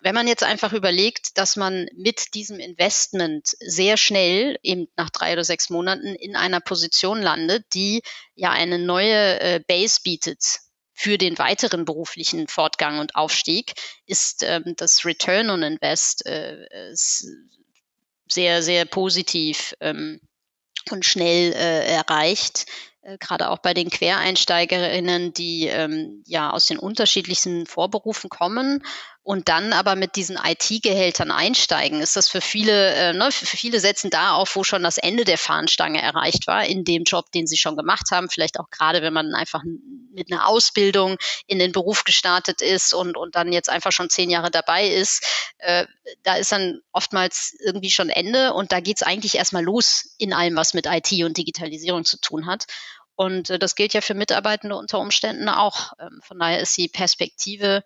wenn 0.00 0.14
man 0.14 0.28
jetzt 0.28 0.44
einfach 0.44 0.72
überlegt, 0.72 1.38
dass 1.38 1.56
man 1.56 1.86
mit 1.94 2.34
diesem 2.34 2.60
Investment 2.60 3.48
sehr 3.60 3.96
schnell, 3.96 4.58
eben 4.62 4.86
nach 4.96 5.10
drei 5.10 5.32
oder 5.32 5.44
sechs 5.44 5.70
Monaten, 5.70 6.14
in 6.14 6.36
einer 6.36 6.60
Position 6.60 7.20
landet, 7.20 7.66
die 7.74 8.02
ja 8.34 8.50
eine 8.50 8.78
neue 8.78 9.40
äh, 9.40 9.60
Base 9.66 10.00
bietet 10.02 10.60
für 10.92 11.18
den 11.18 11.38
weiteren 11.38 11.84
beruflichen 11.84 12.48
Fortgang 12.48 12.98
und 12.98 13.16
Aufstieg, 13.16 13.72
ist 14.06 14.42
ähm, 14.44 14.74
das 14.76 15.04
Return 15.04 15.50
on 15.50 15.62
Invest 15.62 16.26
äh, 16.26 16.66
sehr, 18.28 18.62
sehr 18.62 18.84
positiv 18.84 19.74
ähm, 19.80 20.20
und 20.90 21.04
schnell 21.04 21.52
äh, 21.52 21.86
erreicht 21.86 22.66
äh, 23.02 23.16
gerade 23.18 23.48
auch 23.50 23.58
bei 23.58 23.74
den 23.74 23.90
Quereinsteigerinnen, 23.90 25.32
die 25.32 25.66
ähm, 25.66 26.22
ja 26.26 26.50
aus 26.50 26.66
den 26.66 26.78
unterschiedlichsten 26.78 27.66
Vorberufen 27.66 28.28
kommen 28.28 28.84
und 29.28 29.50
dann 29.50 29.74
aber 29.74 29.94
mit 29.94 30.16
diesen 30.16 30.38
IT-Gehältern 30.42 31.30
einsteigen, 31.30 32.00
ist 32.00 32.16
das 32.16 32.30
für 32.30 32.40
viele, 32.40 32.94
äh, 32.94 33.12
ne, 33.12 33.30
für 33.30 33.44
viele 33.44 33.78
setzen 33.78 34.08
da 34.08 34.32
auf, 34.32 34.56
wo 34.56 34.64
schon 34.64 34.82
das 34.82 34.96
Ende 34.96 35.26
der 35.26 35.36
Fahnenstange 35.36 36.00
erreicht 36.00 36.46
war, 36.46 36.64
in 36.64 36.82
dem 36.82 37.02
Job, 37.04 37.30
den 37.32 37.46
sie 37.46 37.58
schon 37.58 37.76
gemacht 37.76 38.06
haben. 38.10 38.30
Vielleicht 38.30 38.58
auch 38.58 38.70
gerade, 38.70 39.02
wenn 39.02 39.12
man 39.12 39.34
einfach 39.34 39.64
mit 40.14 40.32
einer 40.32 40.48
Ausbildung 40.48 41.18
in 41.46 41.58
den 41.58 41.72
Beruf 41.72 42.04
gestartet 42.04 42.62
ist 42.62 42.94
und, 42.94 43.18
und 43.18 43.34
dann 43.34 43.52
jetzt 43.52 43.68
einfach 43.68 43.92
schon 43.92 44.08
zehn 44.08 44.30
Jahre 44.30 44.50
dabei 44.50 44.88
ist. 44.88 45.22
Äh, 45.58 45.84
da 46.22 46.36
ist 46.36 46.50
dann 46.50 46.80
oftmals 46.92 47.54
irgendwie 47.62 47.90
schon 47.90 48.08
Ende 48.08 48.54
und 48.54 48.72
da 48.72 48.80
geht 48.80 48.96
es 48.96 49.02
eigentlich 49.02 49.34
erstmal 49.34 49.62
los 49.62 50.14
in 50.16 50.32
allem, 50.32 50.56
was 50.56 50.72
mit 50.72 50.86
IT 50.86 51.12
und 51.22 51.36
Digitalisierung 51.36 52.06
zu 52.06 52.18
tun 52.18 52.46
hat. 52.46 52.64
Und 53.14 53.50
äh, 53.50 53.58
das 53.58 53.74
gilt 53.74 53.92
ja 53.92 54.00
für 54.00 54.14
Mitarbeitende 54.14 54.74
unter 54.74 55.00
Umständen 55.00 55.50
auch. 55.50 55.92
Ähm, 56.00 56.22
von 56.22 56.38
daher 56.38 56.60
ist 56.60 56.74
die 56.78 56.88
Perspektive 56.88 57.84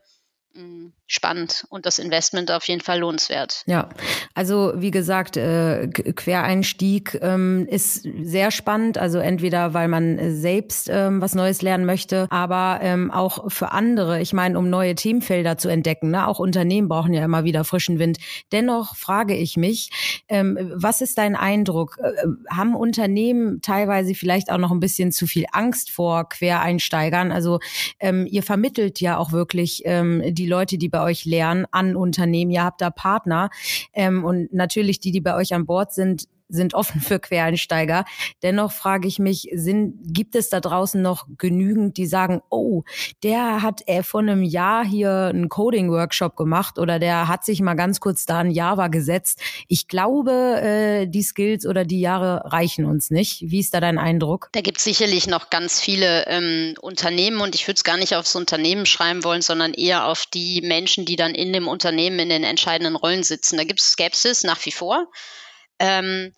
spannend 1.07 1.67
und 1.69 1.85
das 1.85 1.99
Investment 1.99 2.51
auf 2.51 2.65
jeden 2.69 2.81
Fall 2.81 3.01
lohnenswert. 3.01 3.65
Ja, 3.67 3.91
also 4.35 4.73
wie 4.77 4.91
gesagt, 4.91 5.37
äh, 5.37 5.89
Quereinstieg 5.89 7.19
ähm, 7.21 7.67
ist 7.69 8.07
sehr 8.23 8.51
spannend. 8.51 8.99
Also 8.99 9.19
entweder 9.19 9.75
weil 9.75 9.89
man 9.89 10.35
selbst 10.35 10.89
ähm, 10.91 11.21
was 11.21 11.35
Neues 11.35 11.63
lernen 11.63 11.85
möchte, 11.85 12.27
aber 12.31 12.81
ähm, 12.83 13.11
auch 13.11 13.51
für 13.51 13.73
andere. 13.73 14.21
Ich 14.21 14.33
meine, 14.33 14.59
um 14.59 14.71
neue 14.71 14.95
Themenfelder 14.95 15.59
zu 15.59 15.69
entdecken. 15.69 16.11
Ne? 16.11 16.27
Auch 16.27 16.39
Unternehmen 16.39 16.89
brauchen 16.89 17.13
ja 17.13 17.25
immer 17.25 17.45
wieder 17.45 17.65
frischen 17.65 17.99
Wind. 17.99 18.19
Dennoch 18.53 18.97
frage 18.97 19.35
ich 19.35 19.57
mich, 19.57 19.91
ähm, 20.29 20.73
was 20.75 21.01
ist 21.01 21.19
dein 21.19 21.37
Eindruck? 21.37 21.99
Äh, 21.99 22.27
haben 22.51 22.75
Unternehmen 22.75 23.61
teilweise 23.61 24.15
vielleicht 24.15 24.51
auch 24.51 24.59
noch 24.59 24.71
ein 24.71 24.81
bisschen 24.81 25.13
zu 25.13 25.27
viel 25.27 25.45
Angst 25.53 25.91
vor 25.91 26.29
Quereinsteigern? 26.29 27.33
Also 27.33 27.61
ähm, 28.01 28.27
ihr 28.27 28.43
vermittelt 28.43 29.01
ja 29.01 29.19
auch 29.19 29.33
wirklich 29.33 29.83
ähm, 29.85 30.23
die 30.35 30.42
die 30.43 30.49
Leute, 30.49 30.79
die 30.79 30.89
bei 30.89 31.03
euch 31.03 31.25
lernen, 31.25 31.67
an 31.71 31.97
Unternehmen. 31.97 32.51
Ihr 32.51 32.65
habt 32.65 32.81
da 32.81 32.91
Partner 32.91 33.51
ähm, 33.93 34.25
und 34.25 34.53
natürlich 34.53 35.01
die, 35.01 35.13
die 35.13 35.21
bei 35.21 35.37
euch 35.37 35.55
an 35.55 35.67
Bord 35.67 35.93
sind, 35.93 36.29
sind 36.53 36.75
offen 36.75 37.01
für 37.01 37.19
Quereinsteiger. 37.19 38.05
Dennoch 38.43 38.73
frage 38.73 39.09
ich 39.09 39.19
mich, 39.19 39.49
sind, 39.53 39.95
gibt 40.05 40.37
es 40.37 40.51
da 40.51 40.61
draußen 40.61 41.01
noch 41.01 41.27
genügend, 41.39 41.97
die 41.97 42.07
sagen, 42.07 42.43
oh, 42.51 42.83
der 43.23 43.63
hat 43.63 43.81
äh, 43.87 44.03
vor 44.03 44.21
einem 44.21 44.43
Jahr 44.43 44.85
hier 44.85 45.31
einen 45.33 45.49
Coding-Workshop 45.49 46.37
gemacht 46.37 46.79
oder 46.79 46.99
der 46.99 47.29
hat 47.29 47.45
sich 47.45 47.61
mal 47.61 47.75
ganz 47.75 48.01
kurz 48.01 48.27
da 48.27 48.39
ein 48.41 48.51
Java 48.51 48.89
gesetzt. 48.89 49.41
Ich 49.69 49.89
glaube, 49.89 50.33
äh, 50.33 51.07
die 51.07 51.23
Skills 51.23 51.67
oder 51.67 51.85
die 51.85 52.01
Jahre 52.01 52.43
reichen 52.53 52.85
uns 52.85 53.11
nicht. 53.11 53.43
Wie 53.47 53.61
ist 53.61 53.75
da 53.75 53.81
dein 53.81 53.99
Eindruck? 53.99 54.51
Da 54.53 54.61
gibt 54.61 54.79
es 54.79 54.85
sicherlich 54.85 55.27
noch 55.27 55.51
ganz 55.51 55.81
viele 55.81 56.27
ähm, 56.27 56.75
Unternehmen 56.81 57.41
und 57.41 57.55
ich 57.55 57.67
würde 57.67 57.77
es 57.77 57.85
gar 57.85 57.97
nicht 57.97 58.15
aufs 58.15 58.37
Unternehmen 58.37 58.87
schreiben 58.87 59.25
wollen, 59.25 59.43
sondern 59.43 59.73
eher 59.73 60.07
auf 60.07 60.27
die 60.27 60.61
Menschen, 60.63 61.07
die 61.07 61.17
dann 61.17 61.35
in 61.35 61.53
dem 61.53 61.69
Unternehmen 61.69 62.19
in 62.19 62.29
den 62.29 62.45
entscheidenden 62.45 62.97
Rollen 62.97 63.23
sitzen. 63.23 63.57
Da 63.57 63.65
gibt 63.65 63.81
es 63.81 63.93
Skepsis 63.93 64.45
nach 64.45 64.65
wie 64.67 64.73
vor. 64.73 65.09
Ähm, 65.79 66.33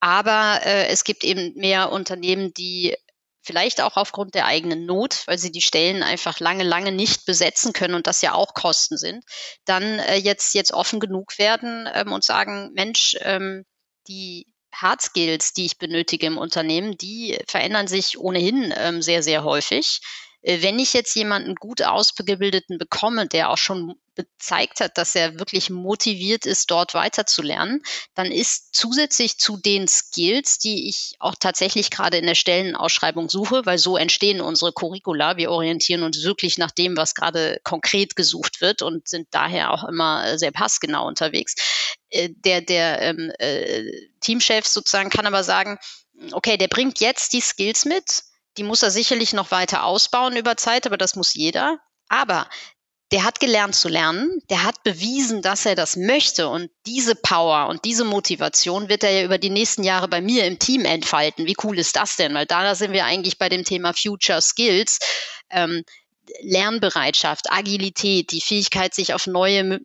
aber 0.00 0.60
äh, 0.64 0.86
es 0.88 1.04
gibt 1.04 1.24
eben 1.24 1.54
mehr 1.54 1.92
Unternehmen, 1.92 2.52
die 2.54 2.96
vielleicht 3.42 3.80
auch 3.80 3.96
aufgrund 3.96 4.34
der 4.34 4.46
eigenen 4.46 4.86
Not, 4.86 5.22
weil 5.26 5.38
sie 5.38 5.50
die 5.52 5.62
Stellen 5.62 6.02
einfach 6.02 6.40
lange, 6.40 6.64
lange 6.64 6.92
nicht 6.92 7.26
besetzen 7.26 7.72
können 7.72 7.94
und 7.94 8.06
das 8.06 8.22
ja 8.22 8.34
auch 8.34 8.54
Kosten 8.54 8.96
sind, 8.96 9.24
dann 9.64 9.98
äh, 9.98 10.16
jetzt, 10.16 10.54
jetzt 10.54 10.72
offen 10.72 11.00
genug 11.00 11.38
werden 11.38 11.88
ähm, 11.92 12.12
und 12.12 12.24
sagen, 12.24 12.70
Mensch, 12.74 13.16
ähm, 13.20 13.64
die 14.08 14.46
Hard 14.74 15.02
Skills, 15.02 15.52
die 15.52 15.66
ich 15.66 15.78
benötige 15.78 16.26
im 16.26 16.38
Unternehmen, 16.38 16.96
die 16.96 17.38
verändern 17.46 17.88
sich 17.88 18.18
ohnehin 18.18 18.72
ähm, 18.76 19.02
sehr, 19.02 19.22
sehr 19.22 19.42
häufig. 19.42 20.00
Äh, 20.42 20.62
wenn 20.62 20.78
ich 20.78 20.92
jetzt 20.92 21.14
jemanden 21.14 21.54
gut 21.54 21.82
ausgebildeten 21.82 22.78
bekomme, 22.78 23.26
der 23.26 23.50
auch 23.50 23.58
schon 23.58 23.94
gezeigt 24.14 24.80
hat, 24.80 24.98
dass 24.98 25.14
er 25.14 25.38
wirklich 25.38 25.70
motiviert 25.70 26.44
ist, 26.44 26.70
dort 26.70 26.94
weiterzulernen, 26.94 27.82
dann 28.14 28.30
ist 28.30 28.74
zusätzlich 28.74 29.38
zu 29.38 29.56
den 29.56 29.88
Skills, 29.88 30.58
die 30.58 30.88
ich 30.88 31.14
auch 31.20 31.34
tatsächlich 31.38 31.90
gerade 31.90 32.18
in 32.18 32.26
der 32.26 32.34
Stellenausschreibung 32.34 33.30
suche, 33.30 33.64
weil 33.64 33.78
so 33.78 33.96
entstehen 33.96 34.40
unsere 34.40 34.72
Curricula. 34.72 35.36
Wir 35.36 35.50
orientieren 35.50 36.02
uns 36.02 36.22
wirklich 36.22 36.58
nach 36.58 36.70
dem, 36.70 36.96
was 36.96 37.14
gerade 37.14 37.60
konkret 37.64 38.16
gesucht 38.16 38.60
wird 38.60 38.82
und 38.82 39.08
sind 39.08 39.28
daher 39.30 39.72
auch 39.72 39.84
immer 39.84 40.38
sehr 40.38 40.52
passgenau 40.52 41.06
unterwegs. 41.06 41.54
Äh, 42.10 42.30
der 42.32 42.60
der 42.60 43.00
ähm, 43.00 43.32
äh, 43.38 43.84
Teamchef 44.20 44.66
sozusagen 44.66 45.10
kann 45.10 45.26
aber 45.26 45.44
sagen, 45.44 45.78
okay, 46.32 46.56
der 46.56 46.68
bringt 46.68 47.00
jetzt 47.00 47.32
die 47.32 47.40
Skills 47.40 47.84
mit, 47.84 48.22
die 48.56 48.62
muss 48.62 48.82
er 48.82 48.90
sicherlich 48.90 49.32
noch 49.32 49.50
weiter 49.50 49.84
ausbauen 49.84 50.36
über 50.36 50.56
Zeit, 50.56 50.86
aber 50.86 50.96
das 50.96 51.16
muss 51.16 51.34
jeder. 51.34 51.78
Aber 52.08 52.48
der 53.12 53.24
hat 53.24 53.40
gelernt 53.40 53.74
zu 53.74 53.88
lernen, 53.88 54.40
der 54.50 54.62
hat 54.62 54.82
bewiesen, 54.84 55.42
dass 55.42 55.66
er 55.66 55.74
das 55.74 55.96
möchte 55.96 56.48
und 56.48 56.70
diese 56.86 57.16
Power 57.16 57.68
und 57.68 57.84
diese 57.84 58.04
Motivation 58.04 58.88
wird 58.88 59.02
er 59.02 59.10
ja 59.10 59.24
über 59.24 59.38
die 59.38 59.50
nächsten 59.50 59.82
Jahre 59.82 60.06
bei 60.06 60.20
mir 60.20 60.44
im 60.44 60.58
Team 60.60 60.84
entfalten. 60.84 61.46
Wie 61.46 61.56
cool 61.64 61.78
ist 61.78 61.96
das 61.96 62.16
denn? 62.16 62.34
Weil 62.34 62.46
da 62.46 62.74
sind 62.74 62.92
wir 62.92 63.04
eigentlich 63.04 63.38
bei 63.38 63.48
dem 63.48 63.64
Thema 63.64 63.92
Future 63.94 64.40
Skills. 64.40 64.98
Ähm, 65.50 65.84
Lernbereitschaft, 66.42 67.50
Agilität, 67.50 68.30
die 68.30 68.40
Fähigkeit, 68.40 68.94
sich 68.94 69.14
auf 69.14 69.26
neue 69.26 69.80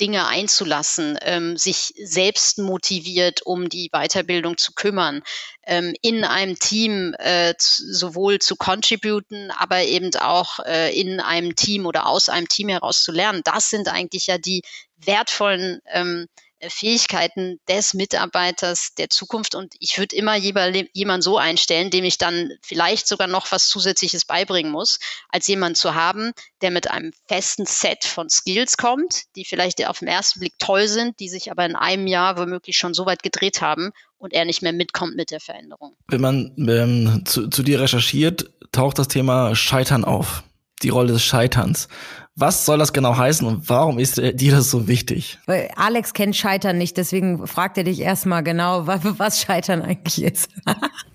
Dinge 0.00 0.26
einzulassen, 0.26 1.18
ähm, 1.22 1.56
sich 1.56 1.92
selbst 2.02 2.58
motiviert, 2.58 3.42
um 3.44 3.68
die 3.68 3.90
Weiterbildung 3.92 4.56
zu 4.56 4.72
kümmern, 4.72 5.22
ähm, 5.64 5.94
in 6.02 6.24
einem 6.24 6.58
Team 6.58 7.14
äh, 7.18 7.54
sowohl 7.58 8.38
zu 8.38 8.56
contributen, 8.56 9.50
aber 9.50 9.82
eben 9.82 10.14
auch 10.16 10.58
äh, 10.60 10.98
in 10.98 11.20
einem 11.20 11.54
Team 11.54 11.86
oder 11.86 12.06
aus 12.06 12.28
einem 12.28 12.48
Team 12.48 12.68
heraus 12.68 13.02
zu 13.02 13.12
lernen. 13.12 13.42
Das 13.44 13.68
sind 13.68 13.88
eigentlich 13.88 14.26
ja 14.26 14.38
die 14.38 14.62
wertvollen 14.96 15.80
ähm, 15.92 16.26
äh, 16.26 16.49
Fähigkeiten 16.68 17.58
des 17.68 17.94
Mitarbeiters 17.94 18.94
der 18.98 19.08
Zukunft. 19.08 19.54
Und 19.54 19.74
ich 19.78 19.98
würde 19.98 20.16
immer 20.16 20.36
jemanden 20.36 21.22
so 21.22 21.38
einstellen, 21.38 21.90
dem 21.90 22.04
ich 22.04 22.18
dann 22.18 22.52
vielleicht 22.62 23.06
sogar 23.08 23.28
noch 23.28 23.50
was 23.52 23.68
Zusätzliches 23.68 24.24
beibringen 24.24 24.70
muss, 24.70 24.98
als 25.28 25.46
jemand 25.46 25.76
zu 25.76 25.94
haben, 25.94 26.32
der 26.60 26.70
mit 26.70 26.90
einem 26.90 27.12
festen 27.28 27.66
Set 27.66 28.04
von 28.04 28.28
Skills 28.28 28.76
kommt, 28.76 29.22
die 29.36 29.44
vielleicht 29.44 29.86
auf 29.86 30.00
den 30.00 30.08
ersten 30.08 30.40
Blick 30.40 30.54
toll 30.58 30.88
sind, 30.88 31.18
die 31.20 31.28
sich 31.28 31.50
aber 31.50 31.64
in 31.64 31.76
einem 31.76 32.06
Jahr 32.06 32.36
womöglich 32.38 32.76
schon 32.76 32.94
so 32.94 33.06
weit 33.06 33.22
gedreht 33.22 33.62
haben 33.62 33.92
und 34.18 34.32
er 34.32 34.44
nicht 34.44 34.62
mehr 34.62 34.72
mitkommt 34.72 35.16
mit 35.16 35.30
der 35.30 35.40
Veränderung. 35.40 35.96
Wenn 36.08 36.20
man 36.20 36.54
ähm, 36.58 37.22
zu, 37.24 37.48
zu 37.48 37.62
dir 37.62 37.80
recherchiert, 37.80 38.50
taucht 38.72 38.98
das 38.98 39.08
Thema 39.08 39.54
Scheitern 39.54 40.04
auf. 40.04 40.42
Die 40.82 40.88
Rolle 40.88 41.12
des 41.12 41.22
Scheiterns. 41.22 41.88
Was 42.36 42.64
soll 42.64 42.78
das 42.78 42.92
genau 42.92 43.16
heißen 43.16 43.46
und 43.46 43.68
warum 43.68 43.98
ist 43.98 44.16
dir 44.16 44.52
das 44.52 44.70
so 44.70 44.88
wichtig? 44.88 45.38
Weil 45.46 45.68
Alex 45.76 46.12
kennt 46.14 46.36
Scheitern 46.36 46.78
nicht, 46.78 46.96
deswegen 46.96 47.46
fragt 47.46 47.76
er 47.76 47.84
dich 47.84 48.00
erstmal 48.00 48.42
genau, 48.42 48.86
was 48.86 49.40
Scheitern 49.40 49.82
eigentlich 49.82 50.22
ist. 50.22 50.48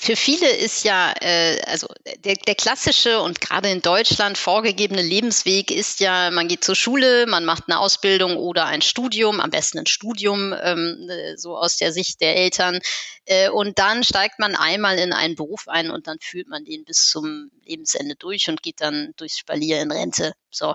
für 0.00 0.16
viele 0.16 0.50
ist 0.50 0.84
ja, 0.84 1.14
äh, 1.20 1.60
also 1.66 1.88
der, 2.24 2.34
der 2.34 2.54
klassische 2.54 3.20
und 3.20 3.40
gerade 3.40 3.70
in 3.70 3.80
Deutschland 3.80 4.36
vorgegebene 4.36 5.02
Lebensweg 5.02 5.70
ist 5.70 6.00
ja, 6.00 6.30
man 6.30 6.48
geht 6.48 6.64
zur 6.64 6.74
Schule, 6.74 7.26
man 7.26 7.44
macht 7.44 7.64
eine 7.66 7.78
Ausbildung 7.78 8.36
oder 8.36 8.66
ein 8.66 8.82
Studium, 8.82 9.40
am 9.40 9.50
besten 9.50 9.78
ein 9.78 9.86
Studium, 9.86 10.54
ähm, 10.62 11.08
äh, 11.08 11.36
so 11.36 11.56
aus 11.56 11.76
der 11.76 11.92
Sicht 11.92 12.20
der 12.20 12.36
Eltern. 12.36 12.80
Äh, 13.24 13.48
und 13.50 13.78
dann 13.78 14.04
steigt 14.04 14.38
man 14.38 14.56
einmal 14.56 14.98
in 14.98 15.12
einen 15.12 15.36
Beruf 15.36 15.68
ein 15.68 15.90
und 15.90 16.06
dann 16.06 16.18
führt 16.20 16.48
man 16.48 16.64
den 16.64 16.84
bis 16.84 17.08
zum 17.08 17.50
Lebensende 17.64 18.16
durch 18.16 18.48
und 18.48 18.62
geht 18.62 18.80
dann 18.80 19.12
durchs 19.16 19.38
Spalier 19.38 19.80
in 19.80 19.90
Rente. 19.90 20.32
So. 20.50 20.74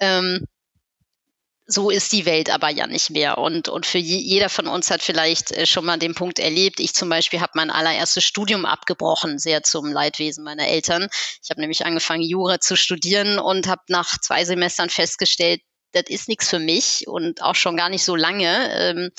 Ähm, 0.00 0.46
so 1.72 1.88
ist 1.90 2.12
die 2.12 2.26
Welt 2.26 2.50
aber 2.50 2.68
ja 2.68 2.86
nicht 2.86 3.10
mehr. 3.10 3.38
Und, 3.38 3.68
und 3.68 3.86
für 3.86 3.98
je, 3.98 4.16
jeder 4.16 4.48
von 4.48 4.66
uns 4.66 4.90
hat 4.90 5.02
vielleicht 5.02 5.52
äh, 5.52 5.66
schon 5.66 5.84
mal 5.84 5.98
den 5.98 6.14
Punkt 6.14 6.38
erlebt. 6.38 6.80
Ich 6.80 6.94
zum 6.94 7.08
Beispiel 7.08 7.40
habe 7.40 7.52
mein 7.54 7.70
allererstes 7.70 8.24
Studium 8.24 8.66
abgebrochen, 8.66 9.38
sehr 9.38 9.62
zum 9.62 9.86
Leidwesen 9.92 10.42
meiner 10.44 10.66
Eltern. 10.66 11.08
Ich 11.42 11.50
habe 11.50 11.60
nämlich 11.60 11.86
angefangen, 11.86 12.22
Jura 12.22 12.58
zu 12.60 12.76
studieren 12.76 13.38
und 13.38 13.68
habe 13.68 13.82
nach 13.88 14.18
zwei 14.20 14.44
Semestern 14.44 14.90
festgestellt, 14.90 15.60
das 15.92 16.04
ist 16.08 16.28
nichts 16.28 16.48
für 16.48 16.58
mich 16.58 17.06
und 17.06 17.42
auch 17.42 17.54
schon 17.54 17.76
gar 17.76 17.88
nicht 17.88 18.04
so 18.04 18.16
lange. 18.16 19.10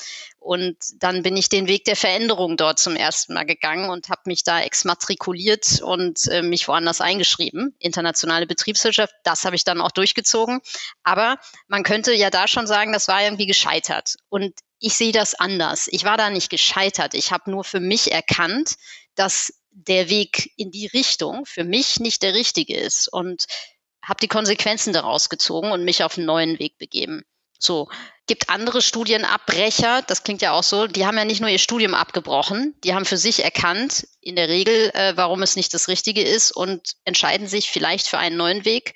Und 0.42 0.76
dann 0.96 1.22
bin 1.22 1.36
ich 1.36 1.48
den 1.48 1.68
Weg 1.68 1.84
der 1.84 1.94
Veränderung 1.94 2.56
dort 2.56 2.78
zum 2.78 2.96
ersten 2.96 3.34
Mal 3.34 3.44
gegangen 3.44 3.90
und 3.90 4.08
habe 4.08 4.22
mich 4.26 4.42
da 4.42 4.60
exmatrikuliert 4.60 5.80
und 5.82 6.26
äh, 6.28 6.42
mich 6.42 6.66
woanders 6.66 7.00
eingeschrieben. 7.00 7.76
Internationale 7.78 8.46
Betriebswirtschaft, 8.46 9.14
das 9.22 9.44
habe 9.44 9.54
ich 9.54 9.62
dann 9.64 9.80
auch 9.80 9.92
durchgezogen. 9.92 10.60
Aber 11.04 11.38
man 11.68 11.84
könnte 11.84 12.12
ja 12.12 12.30
da 12.30 12.48
schon 12.48 12.66
sagen, 12.66 12.92
das 12.92 13.06
war 13.06 13.22
irgendwie 13.22 13.46
gescheitert. 13.46 14.16
Und 14.28 14.52
ich 14.80 14.94
sehe 14.94 15.12
das 15.12 15.34
anders. 15.34 15.88
Ich 15.90 16.04
war 16.04 16.16
da 16.16 16.28
nicht 16.28 16.50
gescheitert. 16.50 17.14
Ich 17.14 17.30
habe 17.30 17.50
nur 17.50 17.62
für 17.62 17.80
mich 17.80 18.10
erkannt, 18.10 18.74
dass 19.14 19.52
der 19.70 20.08
Weg 20.08 20.50
in 20.56 20.72
die 20.72 20.88
Richtung 20.88 21.46
für 21.46 21.64
mich 21.64 22.00
nicht 22.00 22.22
der 22.22 22.34
richtige 22.34 22.76
ist. 22.76 23.06
Und 23.06 23.46
habe 24.04 24.18
die 24.20 24.28
Konsequenzen 24.28 24.92
daraus 24.92 25.28
gezogen 25.28 25.70
und 25.70 25.84
mich 25.84 26.02
auf 26.02 26.16
einen 26.16 26.26
neuen 26.26 26.58
Weg 26.58 26.78
begeben. 26.78 27.22
So, 27.58 27.88
gibt 28.26 28.48
andere 28.48 28.82
Studienabbrecher, 28.82 30.02
das 30.02 30.22
klingt 30.22 30.42
ja 30.42 30.52
auch 30.52 30.62
so, 30.62 30.86
die 30.86 31.06
haben 31.06 31.18
ja 31.18 31.24
nicht 31.24 31.40
nur 31.40 31.50
ihr 31.50 31.58
Studium 31.58 31.94
abgebrochen, 31.94 32.74
die 32.84 32.94
haben 32.94 33.04
für 33.04 33.16
sich 33.16 33.42
erkannt, 33.42 34.06
in 34.20 34.36
der 34.36 34.48
Regel, 34.48 34.90
äh, 34.94 35.16
warum 35.16 35.42
es 35.42 35.56
nicht 35.56 35.74
das 35.74 35.88
Richtige 35.88 36.22
ist 36.22 36.52
und 36.52 36.94
entscheiden 37.04 37.48
sich 37.48 37.70
vielleicht 37.70 38.06
für 38.06 38.18
einen 38.18 38.36
neuen 38.36 38.64
Weg 38.64 38.94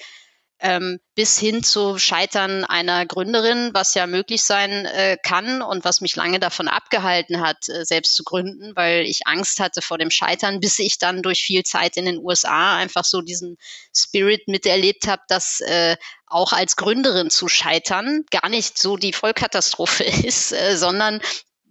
ähm, 0.61 0.99
bis 1.15 1.39
hin 1.39 1.63
zu 1.63 1.99
Scheitern 1.99 2.65
einer 2.65 3.05
Gründerin, 3.07 3.71
was 3.75 3.95
ja 3.95 4.07
möglich 4.07 4.43
sein 4.43 4.87
äh, 4.87 5.17
kann 5.23 5.63
und 5.63 5.85
was 5.85 6.01
mich 6.01 6.17
lange 6.17 6.41
davon 6.41 6.69
abgehalten 6.69 7.41
hat, 7.41 7.69
äh, 7.69 7.85
selbst 7.85 8.15
zu 8.17 8.25
gründen, 8.25 8.75
weil 8.75 9.05
ich 9.05 9.27
Angst 9.27 9.61
hatte 9.61 9.83
vor 9.83 9.99
dem 9.99 10.11
Scheitern, 10.11 10.61
bis 10.61 10.79
ich 10.79 10.99
dann 10.99 11.23
durch 11.23 11.43
viel 11.43 11.63
Zeit 11.63 11.97
in 11.97 12.07
den 12.07 12.19
USA 12.19 12.77
einfach 12.77 13.05
so 13.05 13.21
diesen 13.21 13.57
Spirit 13.95 14.49
miterlebt 14.49 15.07
habe, 15.07 15.23
dass 15.29 15.61
äh, 15.61 15.97
auch 16.27 16.53
als 16.53 16.77
Gründerin 16.77 17.31
zu 17.31 17.49
scheitern 17.49 18.25
gar 18.31 18.49
nicht 18.49 18.79
so 18.79 18.97
die 18.97 19.13
Vollkatastrophe 19.13 20.05
ist, 20.25 20.53
äh, 20.53 20.77
sondern 20.77 21.21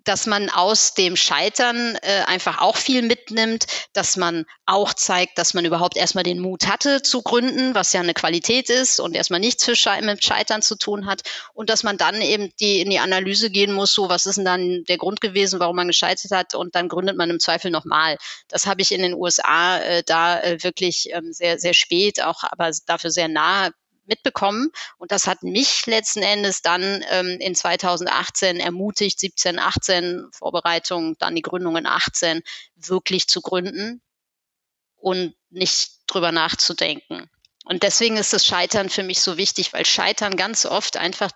dass 0.05 0.27
man 0.27 0.49
aus 0.49 0.93
dem 0.93 1.15
Scheitern 1.15 1.97
äh, 2.01 2.23
einfach 2.25 2.61
auch 2.61 2.77
viel 2.77 3.01
mitnimmt, 3.01 3.65
dass 3.93 4.17
man 4.17 4.45
auch 4.65 4.93
zeigt, 4.93 5.37
dass 5.37 5.53
man 5.53 5.65
überhaupt 5.65 5.97
erstmal 5.97 6.23
den 6.23 6.39
Mut 6.39 6.67
hatte 6.67 7.01
zu 7.01 7.21
gründen, 7.21 7.75
was 7.75 7.91
ja 7.93 8.01
eine 8.01 8.13
Qualität 8.13 8.69
ist 8.69 8.99
und 8.99 9.15
erstmal 9.15 9.39
nichts 9.39 9.65
Sche 9.77 9.99
mit 10.01 10.23
Scheitern 10.23 10.61
zu 10.61 10.77
tun 10.77 11.05
hat 11.05 11.23
und 11.53 11.69
dass 11.69 11.83
man 11.83 11.97
dann 11.97 12.21
eben 12.21 12.51
die, 12.59 12.81
in 12.81 12.89
die 12.89 12.99
Analyse 12.99 13.49
gehen 13.49 13.73
muss, 13.73 13.93
so 13.93 14.07
was 14.07 14.25
ist 14.25 14.37
denn 14.37 14.45
dann 14.45 14.83
der 14.87 14.97
Grund 14.97 15.21
gewesen, 15.21 15.59
warum 15.59 15.75
man 15.75 15.87
gescheitert 15.87 16.31
hat 16.31 16.55
und 16.55 16.75
dann 16.75 16.87
gründet 16.87 17.17
man 17.17 17.29
im 17.29 17.39
Zweifel 17.39 17.71
nochmal. 17.71 18.17
Das 18.47 18.67
habe 18.67 18.81
ich 18.81 18.91
in 18.91 19.01
den 19.01 19.13
USA 19.13 19.79
äh, 19.79 20.03
da 20.05 20.39
äh, 20.41 20.63
wirklich 20.63 21.09
ähm, 21.11 21.33
sehr, 21.33 21.59
sehr 21.59 21.73
spät, 21.73 22.21
auch 22.21 22.43
aber 22.43 22.71
dafür 22.85 23.09
sehr 23.09 23.27
nah 23.27 23.71
mitbekommen. 24.07 24.71
Und 24.97 25.11
das 25.11 25.27
hat 25.27 25.43
mich 25.43 25.85
letzten 25.85 26.21
Endes 26.21 26.61
dann 26.61 27.03
ähm, 27.09 27.37
in 27.39 27.55
2018 27.55 28.59
ermutigt, 28.59 29.19
17, 29.19 29.59
18 29.59 30.27
Vorbereitung, 30.31 31.17
dann 31.17 31.35
die 31.35 31.41
Gründung 31.41 31.77
in 31.77 31.85
18 31.85 32.41
wirklich 32.75 33.27
zu 33.27 33.41
gründen 33.41 34.01
und 34.97 35.35
nicht 35.49 36.01
drüber 36.07 36.31
nachzudenken. 36.31 37.29
Und 37.65 37.83
deswegen 37.83 38.17
ist 38.17 38.33
das 38.33 38.45
Scheitern 38.45 38.89
für 38.89 39.03
mich 39.03 39.21
so 39.21 39.37
wichtig, 39.37 39.73
weil 39.73 39.85
Scheitern 39.85 40.35
ganz 40.35 40.65
oft 40.65 40.97
einfach, 40.97 41.31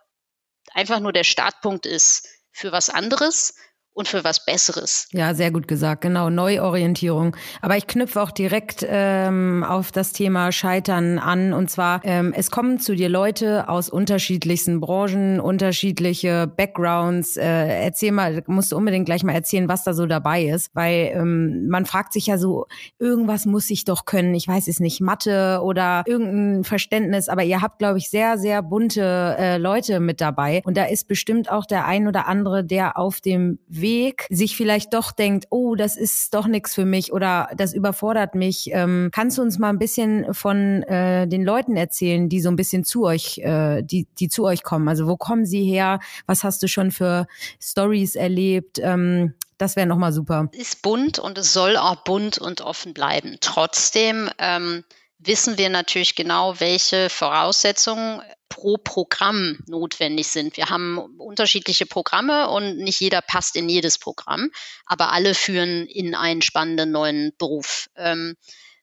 einfach 0.73 0.99
nur 0.99 1.13
der 1.13 1.23
Startpunkt 1.23 1.85
ist 1.85 2.27
für 2.51 2.71
was 2.71 2.89
anderes 2.89 3.55
und 3.93 4.07
für 4.07 4.23
was 4.23 4.45
Besseres. 4.45 5.09
Ja, 5.11 5.33
sehr 5.33 5.51
gut 5.51 5.67
gesagt, 5.67 6.01
genau, 6.01 6.29
Neuorientierung. 6.29 7.35
Aber 7.61 7.75
ich 7.75 7.85
knüpfe 7.85 8.21
auch 8.21 8.31
direkt 8.31 8.85
ähm, 8.87 9.65
auf 9.67 9.91
das 9.91 10.13
Thema 10.13 10.51
Scheitern 10.53 11.19
an. 11.19 11.51
Und 11.51 11.69
zwar, 11.69 11.99
ähm, 12.05 12.33
es 12.33 12.49
kommen 12.49 12.79
zu 12.79 12.95
dir 12.95 13.09
Leute 13.09 13.67
aus 13.67 13.89
unterschiedlichsten 13.89 14.79
Branchen, 14.79 15.41
unterschiedliche 15.41 16.47
Backgrounds. 16.47 17.35
Äh, 17.35 17.83
erzähl 17.83 18.13
mal, 18.13 18.41
musst 18.47 18.71
du 18.71 18.77
unbedingt 18.77 19.05
gleich 19.05 19.23
mal 19.23 19.33
erzählen, 19.33 19.67
was 19.67 19.83
da 19.83 19.93
so 19.93 20.05
dabei 20.05 20.43
ist. 20.45 20.73
Weil 20.73 21.11
ähm, 21.13 21.67
man 21.67 21.85
fragt 21.85 22.13
sich 22.13 22.27
ja 22.27 22.37
so, 22.37 22.67
irgendwas 22.99 23.45
muss 23.45 23.69
ich 23.69 23.83
doch 23.83 24.05
können. 24.05 24.33
Ich 24.33 24.47
weiß 24.47 24.69
es 24.69 24.79
nicht, 24.79 25.01
Mathe 25.01 25.59
oder 25.61 26.03
irgendein 26.05 26.63
Verständnis. 26.63 27.27
Aber 27.27 27.43
ihr 27.43 27.61
habt, 27.61 27.79
glaube 27.79 27.97
ich, 27.97 28.09
sehr, 28.09 28.37
sehr 28.37 28.61
bunte 28.61 29.35
äh, 29.37 29.57
Leute 29.57 29.99
mit 29.99 30.21
dabei. 30.21 30.61
Und 30.63 30.77
da 30.77 30.85
ist 30.85 31.09
bestimmt 31.09 31.51
auch 31.51 31.65
der 31.65 31.85
ein 31.85 32.07
oder 32.07 32.27
andere, 32.27 32.63
der 32.63 32.97
auf 32.97 33.19
dem 33.19 33.59
Weg 33.81 34.25
sich 34.29 34.55
vielleicht 34.55 34.93
doch 34.93 35.11
denkt, 35.11 35.47
oh, 35.49 35.75
das 35.75 35.97
ist 35.97 36.33
doch 36.33 36.47
nichts 36.47 36.75
für 36.75 36.85
mich 36.85 37.13
oder 37.13 37.49
das 37.55 37.73
überfordert 37.73 38.35
mich. 38.35 38.69
Ähm, 38.71 39.09
kannst 39.13 39.37
du 39.37 39.41
uns 39.41 39.59
mal 39.59 39.69
ein 39.69 39.79
bisschen 39.79 40.33
von 40.33 40.83
äh, 40.83 41.27
den 41.27 41.43
Leuten 41.43 41.75
erzählen, 41.75 42.29
die 42.29 42.41
so 42.41 42.49
ein 42.49 42.55
bisschen 42.55 42.83
zu 42.83 43.05
euch, 43.05 43.39
äh, 43.39 43.81
die, 43.81 44.07
die 44.19 44.29
zu 44.29 44.45
euch 44.45 44.63
kommen? 44.63 44.87
Also 44.87 45.07
wo 45.07 45.17
kommen 45.17 45.45
sie 45.45 45.63
her? 45.63 45.99
Was 46.25 46.43
hast 46.43 46.61
du 46.63 46.67
schon 46.67 46.91
für 46.91 47.27
Stories 47.61 48.15
erlebt? 48.15 48.79
Ähm, 48.79 49.33
das 49.57 49.75
wäre 49.75 49.87
nochmal 49.87 50.13
super. 50.13 50.47
Ist 50.53 50.81
bunt 50.81 51.19
und 51.19 51.37
es 51.37 51.53
soll 51.53 51.75
auch 51.75 51.97
bunt 51.97 52.37
und 52.37 52.61
offen 52.61 52.93
bleiben. 52.93 53.37
Trotzdem 53.41 54.29
ähm, 54.37 54.85
wissen 55.19 55.57
wir 55.57 55.69
natürlich 55.69 56.15
genau, 56.15 56.59
welche 56.59 57.09
Voraussetzungen 57.09 58.21
pro 58.49 58.77
Programm 58.77 59.59
notwendig 59.67 60.27
sind. 60.27 60.57
Wir 60.57 60.69
haben 60.69 60.97
unterschiedliche 61.17 61.85
Programme 61.85 62.49
und 62.49 62.77
nicht 62.77 62.99
jeder 62.99 63.21
passt 63.21 63.55
in 63.55 63.69
jedes 63.69 63.97
Programm, 63.97 64.49
aber 64.85 65.11
alle 65.11 65.35
führen 65.35 65.85
in 65.85 66.15
einen 66.15 66.41
spannenden 66.41 66.91
neuen 66.91 67.31
Beruf. 67.37 67.87
Ähm, 67.95 68.35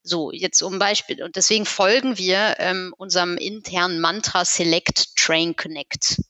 so, 0.03 0.31
jetzt 0.31 0.63
um 0.63 0.79
Beispiel. 0.79 1.23
Und 1.23 1.37
deswegen 1.37 1.67
folgen 1.67 2.17
wir 2.17 2.57
ähm, 2.59 2.95
unserem 2.97 3.37
internen 3.37 4.01
Mantra 4.01 4.45
Select, 4.45 5.17
Train, 5.17 5.57
Connect. 5.57 6.23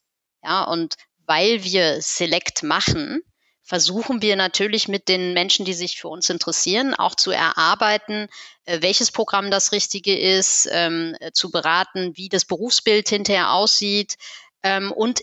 Ja, 0.43 0.65
und 0.65 0.95
weil 1.27 1.63
wir 1.63 2.01
Select 2.01 2.63
machen, 2.63 3.21
versuchen 3.67 4.23
wir 4.23 4.37
natürlich 4.37 4.87
mit 4.87 5.09
den 5.09 5.35
Menschen, 5.35 5.67
die 5.67 5.75
sich 5.75 6.01
für 6.01 6.09
uns 6.09 6.31
interessieren, 6.31 6.95
auch 6.95 7.17
zu 7.17 7.33
erarbeiten, 7.33 8.29
äh, 8.65 8.81
welches 8.81 9.11
Programm 9.11 9.51
das 9.51 9.73
Richtige 9.73 10.17
ist, 10.17 10.69
ähm, 10.71 11.17
äh, 11.21 11.33
zu 11.33 11.51
beraten, 11.51 12.17
wie 12.17 12.29
das 12.29 12.45
Berufsbild 12.45 13.09
hinterher 13.09 13.53
aussieht 13.53 14.17
ähm, 14.63 14.93
und 14.93 15.21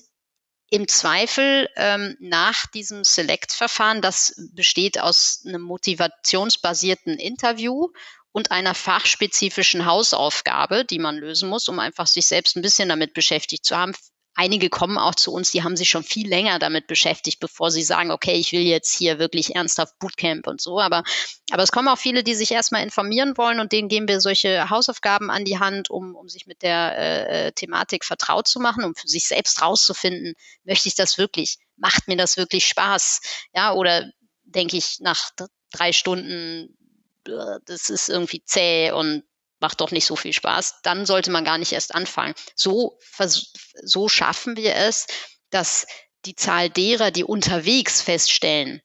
im 0.69 0.87
Zweifel 0.87 1.69
ähm, 1.75 2.17
nach 2.19 2.65
diesem 2.67 3.03
Select-Verfahren, 3.03 4.01
das 4.01 4.33
besteht 4.53 4.99
aus 4.99 5.43
einem 5.45 5.61
motivationsbasierten 5.61 7.19
Interview 7.19 7.89
und 8.31 8.51
einer 8.51 8.73
fachspezifischen 8.73 9.85
Hausaufgabe, 9.85 10.83
die 10.83 10.99
man 10.99 11.15
lösen 11.15 11.47
muss, 11.47 11.69
um 11.69 11.79
einfach 11.79 12.07
sich 12.07 12.25
selbst 12.25 12.57
ein 12.57 12.63
bisschen 12.63 12.89
damit 12.89 13.13
beschäftigt 13.13 13.65
zu 13.65 13.77
haben, 13.77 13.93
Einige 14.35 14.69
kommen 14.69 14.97
auch 14.97 15.13
zu 15.13 15.31
uns, 15.31 15.51
die 15.51 15.63
haben 15.63 15.77
sich 15.77 15.89
schon 15.89 16.03
viel 16.03 16.27
länger 16.27 16.57
damit 16.57 16.87
beschäftigt, 16.87 17.39
bevor 17.39 17.69
sie 17.69 17.83
sagen, 17.83 18.09
okay, 18.09 18.33
ich 18.33 18.51
will 18.51 18.61
jetzt 18.61 18.95
hier 18.95 19.19
wirklich 19.19 19.55
ernsthaft 19.55 19.99
Bootcamp 19.99 20.47
und 20.47 20.59
so. 20.59 20.79
Aber, 20.79 21.03
aber 21.51 21.61
es 21.61 21.71
kommen 21.71 21.87
auch 21.87 21.99
viele, 21.99 22.23
die 22.23 22.33
sich 22.33 22.51
erstmal 22.51 22.81
informieren 22.81 23.37
wollen 23.37 23.59
und 23.59 23.71
denen 23.71 23.89
geben 23.89 24.07
wir 24.07 24.19
solche 24.21 24.71
Hausaufgaben 24.71 25.29
an 25.29 25.45
die 25.45 25.59
Hand, 25.59 25.91
um, 25.91 26.15
um 26.15 26.29
sich 26.29 26.47
mit 26.47 26.63
der 26.63 26.97
äh, 26.97 27.51
Thematik 27.51 28.05
vertraut 28.05 28.47
zu 28.47 28.59
machen, 28.59 28.83
um 28.83 28.95
für 28.95 29.07
sich 29.07 29.27
selbst 29.27 29.61
rauszufinden, 29.61 30.33
möchte 30.63 30.87
ich 30.87 30.95
das 30.95 31.19
wirklich? 31.19 31.57
Macht 31.77 32.07
mir 32.07 32.17
das 32.17 32.35
wirklich 32.35 32.65
Spaß? 32.65 33.21
Ja, 33.53 33.73
oder 33.73 34.09
denke 34.45 34.77
ich 34.77 34.97
nach 34.99 35.29
drei 35.71 35.91
Stunden, 35.91 36.75
äh, 37.27 37.59
das 37.65 37.89
ist 37.89 38.09
irgendwie 38.09 38.43
zäh 38.43 38.91
und 38.91 39.23
macht 39.63 39.79
doch 39.79 39.91
nicht 39.91 40.05
so 40.05 40.17
viel 40.17 40.33
Spaß, 40.33 40.81
dann 40.83 41.05
sollte 41.05 41.31
man 41.31 41.45
gar 41.45 41.57
nicht 41.57 41.71
erst 41.71 41.95
anfangen. 41.95 42.35
So, 42.53 42.99
so 43.81 44.09
schaffen 44.09 44.57
wir 44.57 44.75
es, 44.75 45.07
dass 45.51 45.87
die 46.25 46.35
Zahl 46.35 46.69
derer, 46.69 47.11
die 47.11 47.23
unterwegs 47.23 48.01
feststellen, 48.01 48.81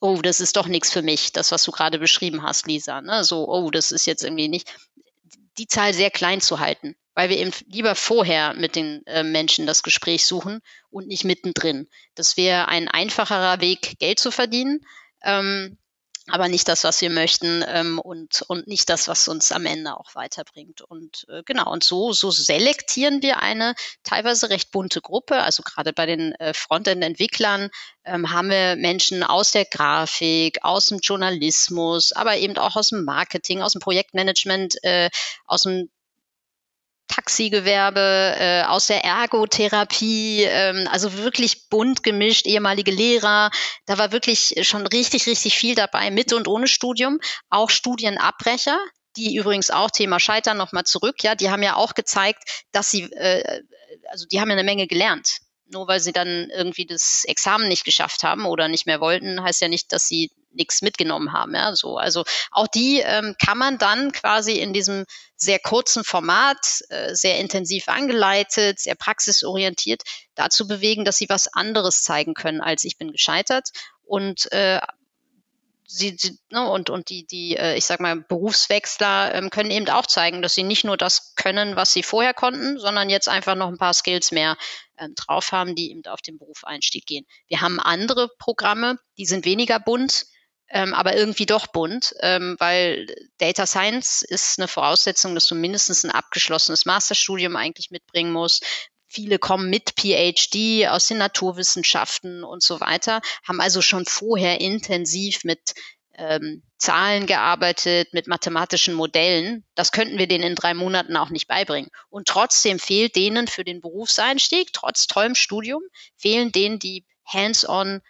oh, 0.00 0.22
das 0.22 0.40
ist 0.40 0.56
doch 0.56 0.68
nichts 0.68 0.90
für 0.90 1.02
mich, 1.02 1.32
das, 1.32 1.52
was 1.52 1.64
du 1.64 1.70
gerade 1.70 1.98
beschrieben 1.98 2.42
hast, 2.42 2.66
Lisa, 2.66 3.02
ne? 3.02 3.24
so, 3.24 3.46
oh, 3.46 3.70
das 3.70 3.92
ist 3.92 4.06
jetzt 4.06 4.24
irgendwie 4.24 4.48
nicht, 4.48 4.74
die 5.58 5.66
Zahl 5.66 5.92
sehr 5.92 6.10
klein 6.10 6.40
zu 6.40 6.60
halten, 6.60 6.96
weil 7.14 7.28
wir 7.28 7.36
eben 7.36 7.52
lieber 7.66 7.94
vorher 7.94 8.54
mit 8.54 8.74
den 8.74 9.04
äh, 9.06 9.22
Menschen 9.22 9.66
das 9.66 9.82
Gespräch 9.82 10.24
suchen 10.24 10.60
und 10.88 11.08
nicht 11.08 11.24
mittendrin. 11.24 11.88
Das 12.14 12.38
wäre 12.38 12.68
ein 12.68 12.88
einfacherer 12.88 13.60
Weg, 13.60 13.98
Geld 13.98 14.18
zu 14.18 14.30
verdienen. 14.30 14.80
Ähm, 15.22 15.76
aber 16.28 16.48
nicht 16.48 16.66
das, 16.68 16.84
was 16.84 17.00
wir 17.00 17.10
möchten 17.10 17.64
ähm, 17.68 17.98
und, 17.98 18.42
und 18.48 18.66
nicht 18.66 18.88
das, 18.88 19.06
was 19.06 19.28
uns 19.28 19.52
am 19.52 19.64
Ende 19.64 19.96
auch 19.96 20.14
weiterbringt. 20.14 20.80
Und 20.80 21.24
äh, 21.28 21.42
genau, 21.44 21.70
und 21.70 21.84
so, 21.84 22.12
so 22.12 22.30
selektieren 22.30 23.22
wir 23.22 23.40
eine 23.40 23.74
teilweise 24.02 24.50
recht 24.50 24.70
bunte 24.72 25.00
Gruppe. 25.00 25.42
Also 25.42 25.62
gerade 25.62 25.92
bei 25.92 26.06
den 26.06 26.32
äh, 26.34 26.52
Frontend-Entwicklern 26.52 27.70
ähm, 28.04 28.32
haben 28.32 28.50
wir 28.50 28.76
Menschen 28.76 29.22
aus 29.22 29.52
der 29.52 29.66
Grafik, 29.66 30.58
aus 30.62 30.86
dem 30.86 30.98
Journalismus, 30.98 32.12
aber 32.12 32.36
eben 32.36 32.56
auch 32.58 32.76
aus 32.76 32.88
dem 32.88 33.04
Marketing, 33.04 33.62
aus 33.62 33.72
dem 33.72 33.80
Projektmanagement, 33.80 34.82
äh, 34.82 35.10
aus 35.46 35.62
dem 35.62 35.88
Taxigewerbe, 37.26 38.36
äh, 38.38 38.62
aus 38.62 38.86
der 38.86 39.04
Ergotherapie, 39.04 40.44
ähm, 40.44 40.88
also 40.92 41.18
wirklich 41.18 41.68
bunt 41.68 42.04
gemischt, 42.04 42.46
ehemalige 42.46 42.92
Lehrer. 42.92 43.50
Da 43.86 43.98
war 43.98 44.12
wirklich 44.12 44.54
schon 44.62 44.86
richtig, 44.86 45.26
richtig 45.26 45.58
viel 45.58 45.74
dabei, 45.74 46.12
mit 46.12 46.32
und 46.32 46.46
ohne 46.46 46.68
Studium. 46.68 47.18
Auch 47.50 47.70
Studienabbrecher, 47.70 48.78
die 49.16 49.34
übrigens 49.34 49.70
auch 49.70 49.90
Thema 49.90 50.20
Scheitern 50.20 50.56
nochmal 50.56 50.84
zurück, 50.84 51.24
ja, 51.24 51.34
die 51.34 51.50
haben 51.50 51.64
ja 51.64 51.74
auch 51.74 51.94
gezeigt, 51.94 52.64
dass 52.70 52.92
sie, 52.92 53.10
äh, 53.14 53.62
also 54.08 54.26
die 54.30 54.40
haben 54.40 54.48
ja 54.48 54.54
eine 54.54 54.64
Menge 54.64 54.86
gelernt. 54.86 55.38
Nur 55.68 55.88
weil 55.88 55.98
sie 55.98 56.12
dann 56.12 56.48
irgendwie 56.54 56.86
das 56.86 57.24
Examen 57.24 57.66
nicht 57.66 57.84
geschafft 57.84 58.22
haben 58.22 58.46
oder 58.46 58.68
nicht 58.68 58.86
mehr 58.86 59.00
wollten, 59.00 59.42
heißt 59.42 59.60
ja 59.62 59.68
nicht, 59.68 59.92
dass 59.92 60.06
sie 60.06 60.30
nichts 60.56 60.82
mitgenommen 60.82 61.32
haben. 61.32 61.54
Ja, 61.54 61.74
so. 61.74 61.96
Also 61.96 62.24
auch 62.50 62.66
die 62.66 63.00
ähm, 63.00 63.34
kann 63.44 63.58
man 63.58 63.78
dann 63.78 64.12
quasi 64.12 64.58
in 64.58 64.72
diesem 64.72 65.04
sehr 65.36 65.58
kurzen 65.58 66.02
Format, 66.02 66.80
äh, 66.88 67.14
sehr 67.14 67.38
intensiv 67.38 67.88
angeleitet, 67.88 68.80
sehr 68.80 68.94
praxisorientiert 68.94 70.02
dazu 70.34 70.66
bewegen, 70.66 71.04
dass 71.04 71.18
sie 71.18 71.28
was 71.28 71.52
anderes 71.52 72.02
zeigen 72.02 72.34
können, 72.34 72.60
als 72.60 72.84
ich 72.84 72.98
bin 72.98 73.12
gescheitert. 73.12 73.70
Und 74.02 74.50
äh, 74.52 74.80
sie, 75.86 76.16
sie 76.18 76.38
ne, 76.50 76.68
und, 76.68 76.90
und 76.90 77.08
die, 77.10 77.26
die, 77.26 77.56
äh, 77.56 77.76
ich 77.76 77.84
sag 77.84 78.00
mal, 78.00 78.16
Berufswechsler 78.16 79.34
ähm, 79.34 79.50
können 79.50 79.70
eben 79.70 79.88
auch 79.88 80.06
zeigen, 80.06 80.42
dass 80.42 80.54
sie 80.54 80.62
nicht 80.62 80.84
nur 80.84 80.96
das 80.96 81.34
können, 81.36 81.76
was 81.76 81.92
sie 81.92 82.02
vorher 82.02 82.34
konnten, 82.34 82.78
sondern 82.78 83.10
jetzt 83.10 83.28
einfach 83.28 83.54
noch 83.54 83.68
ein 83.68 83.78
paar 83.78 83.94
Skills 83.94 84.32
mehr 84.32 84.56
ähm, 84.98 85.14
drauf 85.14 85.52
haben, 85.52 85.74
die 85.74 85.90
eben 85.90 86.04
auf 86.06 86.22
den 86.22 86.38
Berufseinstieg 86.38 87.06
gehen. 87.06 87.26
Wir 87.48 87.60
haben 87.60 87.80
andere 87.80 88.28
Programme, 88.38 88.98
die 89.18 89.26
sind 89.26 89.44
weniger 89.44 89.80
bunt, 89.80 90.26
ähm, 90.68 90.94
aber 90.94 91.16
irgendwie 91.16 91.46
doch 91.46 91.68
bunt, 91.68 92.14
ähm, 92.20 92.56
weil 92.58 93.06
Data 93.38 93.66
Science 93.66 94.22
ist 94.22 94.58
eine 94.58 94.68
Voraussetzung, 94.68 95.34
dass 95.34 95.46
du 95.46 95.54
mindestens 95.54 96.04
ein 96.04 96.10
abgeschlossenes 96.10 96.86
Masterstudium 96.86 97.56
eigentlich 97.56 97.90
mitbringen 97.90 98.32
musst. 98.32 98.64
Viele 99.06 99.38
kommen 99.38 99.70
mit 99.70 99.92
PhD 99.98 100.88
aus 100.88 101.06
den 101.06 101.18
Naturwissenschaften 101.18 102.42
und 102.42 102.62
so 102.62 102.80
weiter, 102.80 103.20
haben 103.46 103.60
also 103.60 103.80
schon 103.80 104.04
vorher 104.04 104.60
intensiv 104.60 105.44
mit 105.44 105.74
ähm, 106.18 106.62
Zahlen 106.78 107.26
gearbeitet, 107.26 108.12
mit 108.12 108.26
mathematischen 108.26 108.94
Modellen. 108.94 109.64
Das 109.74 109.92
könnten 109.92 110.18
wir 110.18 110.26
denen 110.26 110.44
in 110.44 110.54
drei 110.54 110.74
Monaten 110.74 111.16
auch 111.16 111.30
nicht 111.30 111.46
beibringen. 111.46 111.90
Und 112.08 112.26
trotzdem 112.26 112.78
fehlt 112.78 113.16
denen 113.16 113.46
für 113.46 113.64
den 113.64 113.80
Berufseinstieg, 113.80 114.72
trotz 114.72 115.06
tollem 115.06 115.34
Studium, 115.34 115.82
fehlen 116.16 116.52
denen 116.52 116.78
die 116.78 117.06
hands-on 117.24 118.00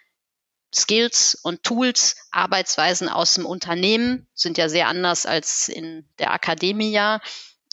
Skills 0.73 1.35
und 1.43 1.63
Tools, 1.63 2.15
Arbeitsweisen 2.31 3.09
aus 3.09 3.35
dem 3.35 3.45
Unternehmen 3.45 4.27
sind 4.33 4.57
ja 4.57 4.69
sehr 4.69 4.87
anders 4.87 5.25
als 5.25 5.69
in 5.69 6.07
der 6.19 6.31
Akademie 6.31 6.91
ja. 6.91 7.19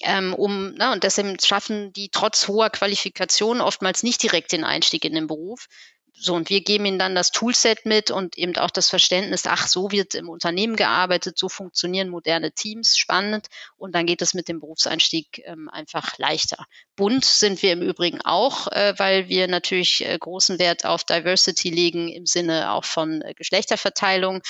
Ähm, 0.03 0.35
um, 0.35 0.75
ne, 0.75 0.93
und 0.93 1.05
deshalb 1.05 1.45
schaffen 1.45 1.93
die 1.93 2.11
trotz 2.11 2.49
hoher 2.49 2.71
Qualifikation 2.71 3.61
oftmals 3.61 4.03
nicht 4.03 4.23
direkt 4.23 4.53
den 4.53 4.65
Einstieg 4.65 5.05
in 5.05 5.15
den 5.15 5.29
Beruf, 5.29 5.67
so, 6.16 6.35
und 6.35 6.48
wir 6.48 6.61
geben 6.62 6.87
ihnen 6.87 6.98
dann 6.98 7.16
das 7.16 7.33
Toolset 7.33 7.87
mit 7.87 8.12
und 8.12 8.38
eben 8.38 8.57
auch 8.57 8.70
das 8.70 8.88
Verständnis, 8.88 9.46
ach, 9.46 9.66
so 9.66 9.90
wird 9.90 10.14
im 10.14 10.29
Unternehmen 10.29 10.77
gearbeitet, 10.77 11.37
so 11.37 11.48
funktionieren 11.48 12.09
moderne 12.09 12.53
Teams, 12.53 12.96
spannend. 12.96 13.48
Und 13.77 13.94
dann 13.96 14.07
geht 14.07 14.22
es 14.22 14.33
mit 14.33 14.48
dem 14.48 14.61
Berufseinstieg 14.61 15.42
ähm, 15.44 15.68
einfach 15.68 16.16
leichter. 16.18 16.66
Bunt 16.94 17.24
sind 17.24 17.62
wir 17.62 17.72
im 17.72 17.83
Übrigen 17.83 18.20
auch, 18.20 18.68
äh, 18.68 18.94
weil 18.96 19.29
wir 19.29 19.48
natürlich 19.48 20.05
äh, 20.07 20.16
großen 20.16 20.61
Wert 20.61 20.85
auf 20.85 21.03
Diversity 21.03 21.70
legen 21.70 22.09
im 22.09 22.27
Sinne 22.27 22.70
auch 22.70 22.85
von 22.85 23.20
äh, 23.22 23.35
Geschlechterverteilung. 23.35 24.40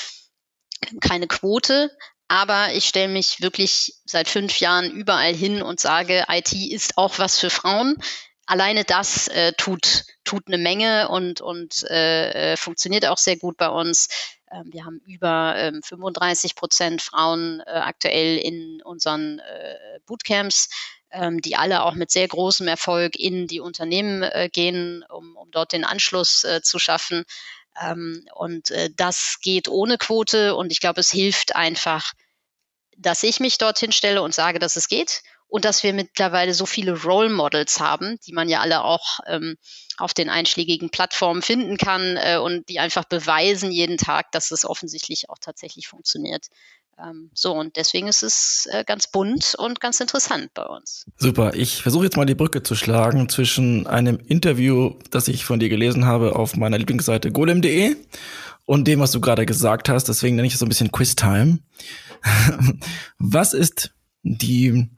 Keine 1.01 1.27
Quote, 1.27 1.91
aber 2.29 2.75
ich 2.75 2.85
stelle 2.85 3.09
mich 3.09 3.41
wirklich 3.41 3.95
seit 4.05 4.29
fünf 4.29 4.61
Jahren 4.61 4.91
überall 4.91 5.35
hin 5.35 5.63
und 5.63 5.81
sage, 5.81 6.27
IT 6.29 6.53
ist 6.53 6.99
auch 6.99 7.19
was 7.19 7.39
für 7.39 7.49
Frauen 7.49 7.97
alleine 8.47 8.85
das 8.85 9.29
äh, 9.29 9.53
tut, 9.53 10.05
tut 10.25 10.47
eine 10.47 10.59
Menge 10.59 11.09
und, 11.09 11.41
und 11.41 11.85
äh, 11.91 12.53
äh 12.53 12.57
funktioniert 12.57 13.07
auch 13.07 13.19
sehr 13.19 13.37
gut 13.37 13.57
bei 13.57 13.69
uns. 13.69 14.09
Ähm, 14.51 14.73
wir 14.73 14.85
haben 14.85 15.01
über 15.07 15.55
ähm, 15.57 15.83
35 15.83 16.55
Prozent 16.55 17.03
Frauen 17.03 17.61
äh, 17.61 17.71
aktuell 17.71 18.39
in 18.39 18.83
unseren 18.83 19.41
äh, 19.41 19.99
Bootcamps, 20.07 20.69
ähm, 21.11 21.41
die 21.41 21.57
alle 21.57 21.83
auch 21.83 21.95
mit 21.95 22.11
sehr 22.11 22.29
großem 22.29 22.69
Erfolg 22.69 23.17
in 23.17 23.47
die 23.47 23.61
Unternehmen 23.61 24.23
äh, 24.23 24.49
gehen, 24.53 25.05
um, 25.09 25.37
um 25.37 25.51
dort 25.51 25.73
den 25.73 25.85
Anschluss 25.85 26.45
äh, 26.45 26.61
zu 26.63 26.79
schaffen. 26.79 27.25
Ähm, 27.81 28.27
und 28.35 28.71
äh, 28.71 28.91
das 28.95 29.39
geht 29.43 29.69
ohne 29.69 29.99
Quote 29.99 30.55
und 30.55 30.71
ich 30.73 30.81
glaube, 30.81 31.01
es 31.01 31.11
hilft 31.11 31.57
einfach, 31.57 32.13
dass 32.97 33.23
ich 33.25 33.41
mich 33.41 33.59
dorthin 33.59 33.93
stelle 33.93 34.23
und 34.23 34.35
sage, 34.35 34.59
dass 34.59 34.77
es 34.77 34.89
geht 34.89 35.23
und 35.55 35.65
dass 35.65 35.85
wir 35.85 35.93
mittlerweile 35.93 36.53
so 36.53 36.67
viele 36.67 37.01
Role 37.05 37.31
Models 37.31 37.79
haben, 37.79 38.19
die 38.27 38.33
man 38.33 38.49
ja 38.49 38.59
alle 38.59 38.83
auch 38.83 39.21
ähm, 39.29 39.55
auf 39.99 40.13
den 40.13 40.29
einschlägigen 40.29 40.91
Plattformen 40.91 41.43
finden 41.43 41.77
kann 41.77 42.17
äh, 42.17 42.39
und 42.39 42.69
die 42.69 42.81
einfach 42.81 43.05
beweisen 43.05 43.71
jeden 43.71 43.97
Tag, 43.97 44.33
dass 44.33 44.51
es 44.51 44.65
offensichtlich 44.65 45.31
auch 45.31 45.39
tatsächlich 45.41 45.87
funktioniert. 45.87 46.47
Ähm, 46.99 47.31
so, 47.35 47.53
und 47.53 47.77
deswegen 47.77 48.09
ist 48.09 48.25
es 48.25 48.67
äh, 48.73 48.83
ganz 48.85 49.07
bunt 49.07 49.55
und 49.57 49.79
ganz 49.79 50.01
interessant 50.01 50.53
bei 50.55 50.65
uns. 50.65 51.07
Super. 51.19 51.55
Ich 51.55 51.83
versuche 51.83 52.03
jetzt 52.03 52.17
mal 52.17 52.27
die 52.27 52.35
Brücke 52.35 52.65
zu 52.65 52.75
schlagen 52.75 53.29
zwischen 53.29 53.87
einem 53.87 54.19
Interview, 54.19 54.99
das 55.13 55.29
ich 55.29 55.45
von 55.45 55.61
dir 55.61 55.69
gelesen 55.69 56.05
habe 56.05 56.35
auf 56.35 56.57
meiner 56.57 56.79
Lieblingsseite 56.79 57.31
golem.de 57.31 57.95
und 58.65 58.89
dem, 58.89 58.99
was 58.99 59.13
du 59.13 59.21
gerade 59.21 59.47
gesagt 59.47 59.89
hast. 59.89 60.09
Deswegen 60.09 60.35
nenne 60.35 60.49
ich 60.49 60.55
es 60.55 60.59
so 60.59 60.67
ein 60.67 60.69
bisschen 60.69 60.91
Quiz-Time. 60.91 61.61
was 63.19 63.53
ist 63.53 63.95
die 64.25 64.91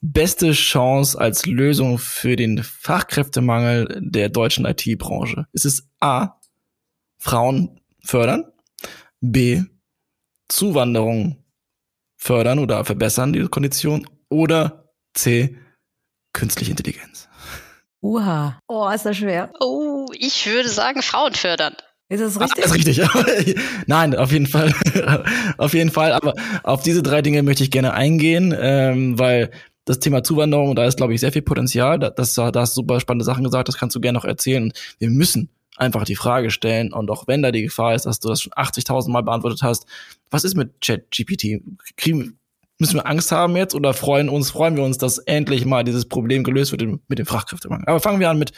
beste 0.00 0.52
Chance 0.52 1.18
als 1.18 1.46
Lösung 1.46 1.98
für 1.98 2.36
den 2.36 2.62
Fachkräftemangel 2.62 4.00
der 4.00 4.28
deutschen 4.28 4.64
IT-Branche? 4.64 5.46
Ist 5.52 5.64
es 5.64 5.88
A, 6.00 6.40
Frauen 7.18 7.80
fördern, 8.04 8.44
B, 9.20 9.62
Zuwanderung 10.48 11.44
fördern 12.16 12.58
oder 12.58 12.84
verbessern, 12.84 13.32
die 13.32 13.46
Kondition, 13.48 14.08
oder 14.28 14.90
C, 15.14 15.56
künstliche 16.32 16.70
Intelligenz? 16.72 17.28
Uha. 18.00 18.60
Oh, 18.68 18.88
ist 18.88 19.06
das 19.06 19.16
schwer. 19.16 19.52
Oh, 19.60 20.06
ich 20.12 20.46
würde 20.46 20.68
sagen, 20.68 21.02
Frauen 21.02 21.34
fördern. 21.34 21.74
Ist 22.10 22.22
das 22.22 22.40
richtig? 22.40 22.64
Das 22.64 22.74
ist 22.74 22.86
richtig. 22.86 23.58
Nein, 23.86 24.14
auf 24.14 24.32
jeden 24.32 24.46
Fall. 24.46 24.72
auf 25.58 25.74
jeden 25.74 25.90
Fall. 25.90 26.12
Aber 26.12 26.34
auf 26.62 26.82
diese 26.82 27.02
drei 27.02 27.20
Dinge 27.20 27.42
möchte 27.42 27.64
ich 27.64 27.70
gerne 27.70 27.92
eingehen, 27.92 28.56
ähm, 28.58 29.18
weil 29.18 29.50
das 29.88 29.98
Thema 30.00 30.22
Zuwanderung, 30.22 30.76
da 30.76 30.84
ist, 30.84 30.98
glaube 30.98 31.14
ich, 31.14 31.20
sehr 31.20 31.32
viel 31.32 31.42
Potenzial. 31.42 31.98
Da, 31.98 32.10
das, 32.10 32.34
da 32.34 32.52
hast 32.54 32.74
super 32.74 33.00
spannende 33.00 33.24
Sachen 33.24 33.44
gesagt, 33.44 33.68
das 33.68 33.78
kannst 33.78 33.96
du 33.96 34.00
gerne 34.00 34.18
noch 34.18 34.24
erzählen. 34.24 34.72
Wir 34.98 35.08
müssen 35.08 35.48
einfach 35.76 36.04
die 36.04 36.16
Frage 36.16 36.50
stellen 36.50 36.92
und 36.92 37.10
auch 37.10 37.26
wenn 37.26 37.42
da 37.42 37.52
die 37.52 37.62
Gefahr 37.62 37.94
ist, 37.94 38.04
dass 38.04 38.20
du 38.20 38.28
das 38.28 38.42
schon 38.42 38.52
80.000 38.52 39.10
Mal 39.10 39.22
beantwortet 39.22 39.62
hast, 39.62 39.86
was 40.30 40.44
ist 40.44 40.56
mit 40.56 40.80
ChatGPT? 40.80 41.62
Müssen 42.80 42.94
wir 42.94 43.06
Angst 43.06 43.32
haben 43.32 43.56
jetzt 43.56 43.74
oder 43.74 43.94
freuen 43.94 44.28
uns, 44.28 44.50
freuen 44.50 44.76
wir 44.76 44.84
uns, 44.84 44.98
dass 44.98 45.18
endlich 45.18 45.64
mal 45.64 45.84
dieses 45.84 46.06
Problem 46.06 46.44
gelöst 46.44 46.72
wird 46.72 46.82
mit 46.82 47.18
dem 47.18 47.26
Fachkräftemangel? 47.26 47.86
Aber 47.86 48.00
fangen 48.00 48.20
wir 48.20 48.28
an 48.28 48.38
mit 48.38 48.52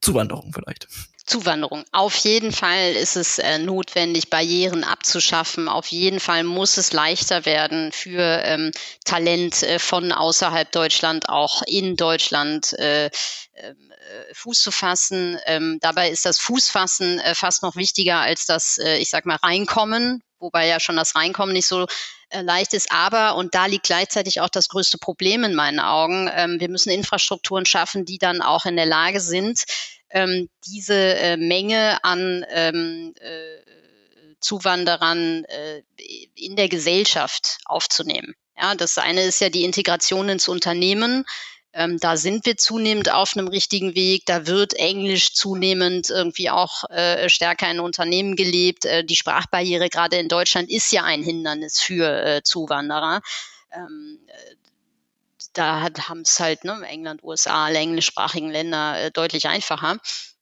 Zuwanderung 0.00 0.52
vielleicht. 0.52 0.88
Zuwanderung. 1.32 1.84
Auf 1.92 2.14
jeden 2.16 2.52
Fall 2.52 2.92
ist 2.92 3.16
es 3.16 3.38
äh, 3.38 3.56
notwendig, 3.58 4.28
Barrieren 4.28 4.84
abzuschaffen. 4.84 5.66
Auf 5.66 5.86
jeden 5.86 6.20
Fall 6.20 6.44
muss 6.44 6.76
es 6.76 6.92
leichter 6.92 7.46
werden 7.46 7.90
für 7.90 8.42
ähm, 8.44 8.70
Talent 9.06 9.62
äh, 9.62 9.78
von 9.78 10.12
außerhalb 10.12 10.70
Deutschland 10.70 11.30
auch 11.30 11.62
in 11.66 11.96
Deutschland 11.96 12.74
äh, 12.74 13.06
äh, 13.06 13.10
Fuß 14.34 14.60
zu 14.60 14.70
fassen. 14.70 15.38
Ähm, 15.46 15.78
dabei 15.80 16.10
ist 16.10 16.26
das 16.26 16.38
Fußfassen 16.38 17.18
äh, 17.20 17.34
fast 17.34 17.62
noch 17.62 17.76
wichtiger 17.76 18.18
als 18.18 18.44
das, 18.44 18.76
äh, 18.76 18.98
ich 18.98 19.08
sag 19.08 19.24
mal, 19.24 19.36
Reinkommen, 19.36 20.22
wobei 20.38 20.66
ja 20.66 20.80
schon 20.80 20.96
das 20.96 21.16
Reinkommen 21.16 21.54
nicht 21.54 21.66
so 21.66 21.86
leicht 22.34 22.72
ist. 22.72 22.90
Aber, 22.90 23.36
und 23.36 23.54
da 23.54 23.66
liegt 23.66 23.84
gleichzeitig 23.84 24.40
auch 24.40 24.48
das 24.48 24.70
größte 24.70 24.96
Problem 24.96 25.44
in 25.44 25.54
meinen 25.54 25.80
Augen, 25.80 26.30
ähm, 26.34 26.60
wir 26.60 26.70
müssen 26.70 26.90
Infrastrukturen 26.90 27.66
schaffen, 27.66 28.06
die 28.06 28.16
dann 28.16 28.40
auch 28.40 28.64
in 28.64 28.76
der 28.76 28.86
Lage 28.86 29.20
sind, 29.20 29.64
ähm, 30.12 30.48
diese 30.66 30.94
äh, 30.94 31.36
Menge 31.36 32.02
an 32.04 32.44
ähm, 32.50 33.14
äh, 33.20 33.62
Zuwanderern 34.40 35.44
äh, 35.44 35.82
in 36.34 36.56
der 36.56 36.68
Gesellschaft 36.68 37.58
aufzunehmen. 37.64 38.34
Ja, 38.60 38.74
das 38.74 38.98
eine 38.98 39.22
ist 39.22 39.40
ja 39.40 39.48
die 39.48 39.64
Integration 39.64 40.28
ins 40.28 40.48
Unternehmen. 40.48 41.24
Ähm, 41.74 41.98
da 41.98 42.18
sind 42.18 42.44
wir 42.44 42.58
zunehmend 42.58 43.10
auf 43.10 43.34
einem 43.34 43.48
richtigen 43.48 43.94
Weg. 43.94 44.26
Da 44.26 44.46
wird 44.46 44.74
Englisch 44.74 45.32
zunehmend 45.32 46.10
irgendwie 46.10 46.50
auch 46.50 46.84
äh, 46.90 47.30
stärker 47.30 47.70
in 47.70 47.80
Unternehmen 47.80 48.36
gelebt. 48.36 48.84
Äh, 48.84 49.04
die 49.04 49.16
Sprachbarriere 49.16 49.88
gerade 49.88 50.16
in 50.16 50.28
Deutschland 50.28 50.70
ist 50.70 50.92
ja 50.92 51.04
ein 51.04 51.22
Hindernis 51.22 51.80
für 51.80 52.22
äh, 52.22 52.42
Zuwanderer. 52.42 53.22
Ähm, 53.72 54.18
da 55.52 55.88
haben 56.08 56.22
es 56.22 56.38
halt 56.40 56.64
ne, 56.64 56.82
England, 56.86 57.22
USA, 57.22 57.66
alle 57.66 57.78
englischsprachigen 57.78 58.50
Länder 58.50 58.98
äh, 58.98 59.10
deutlich 59.10 59.48
einfacher. 59.48 59.98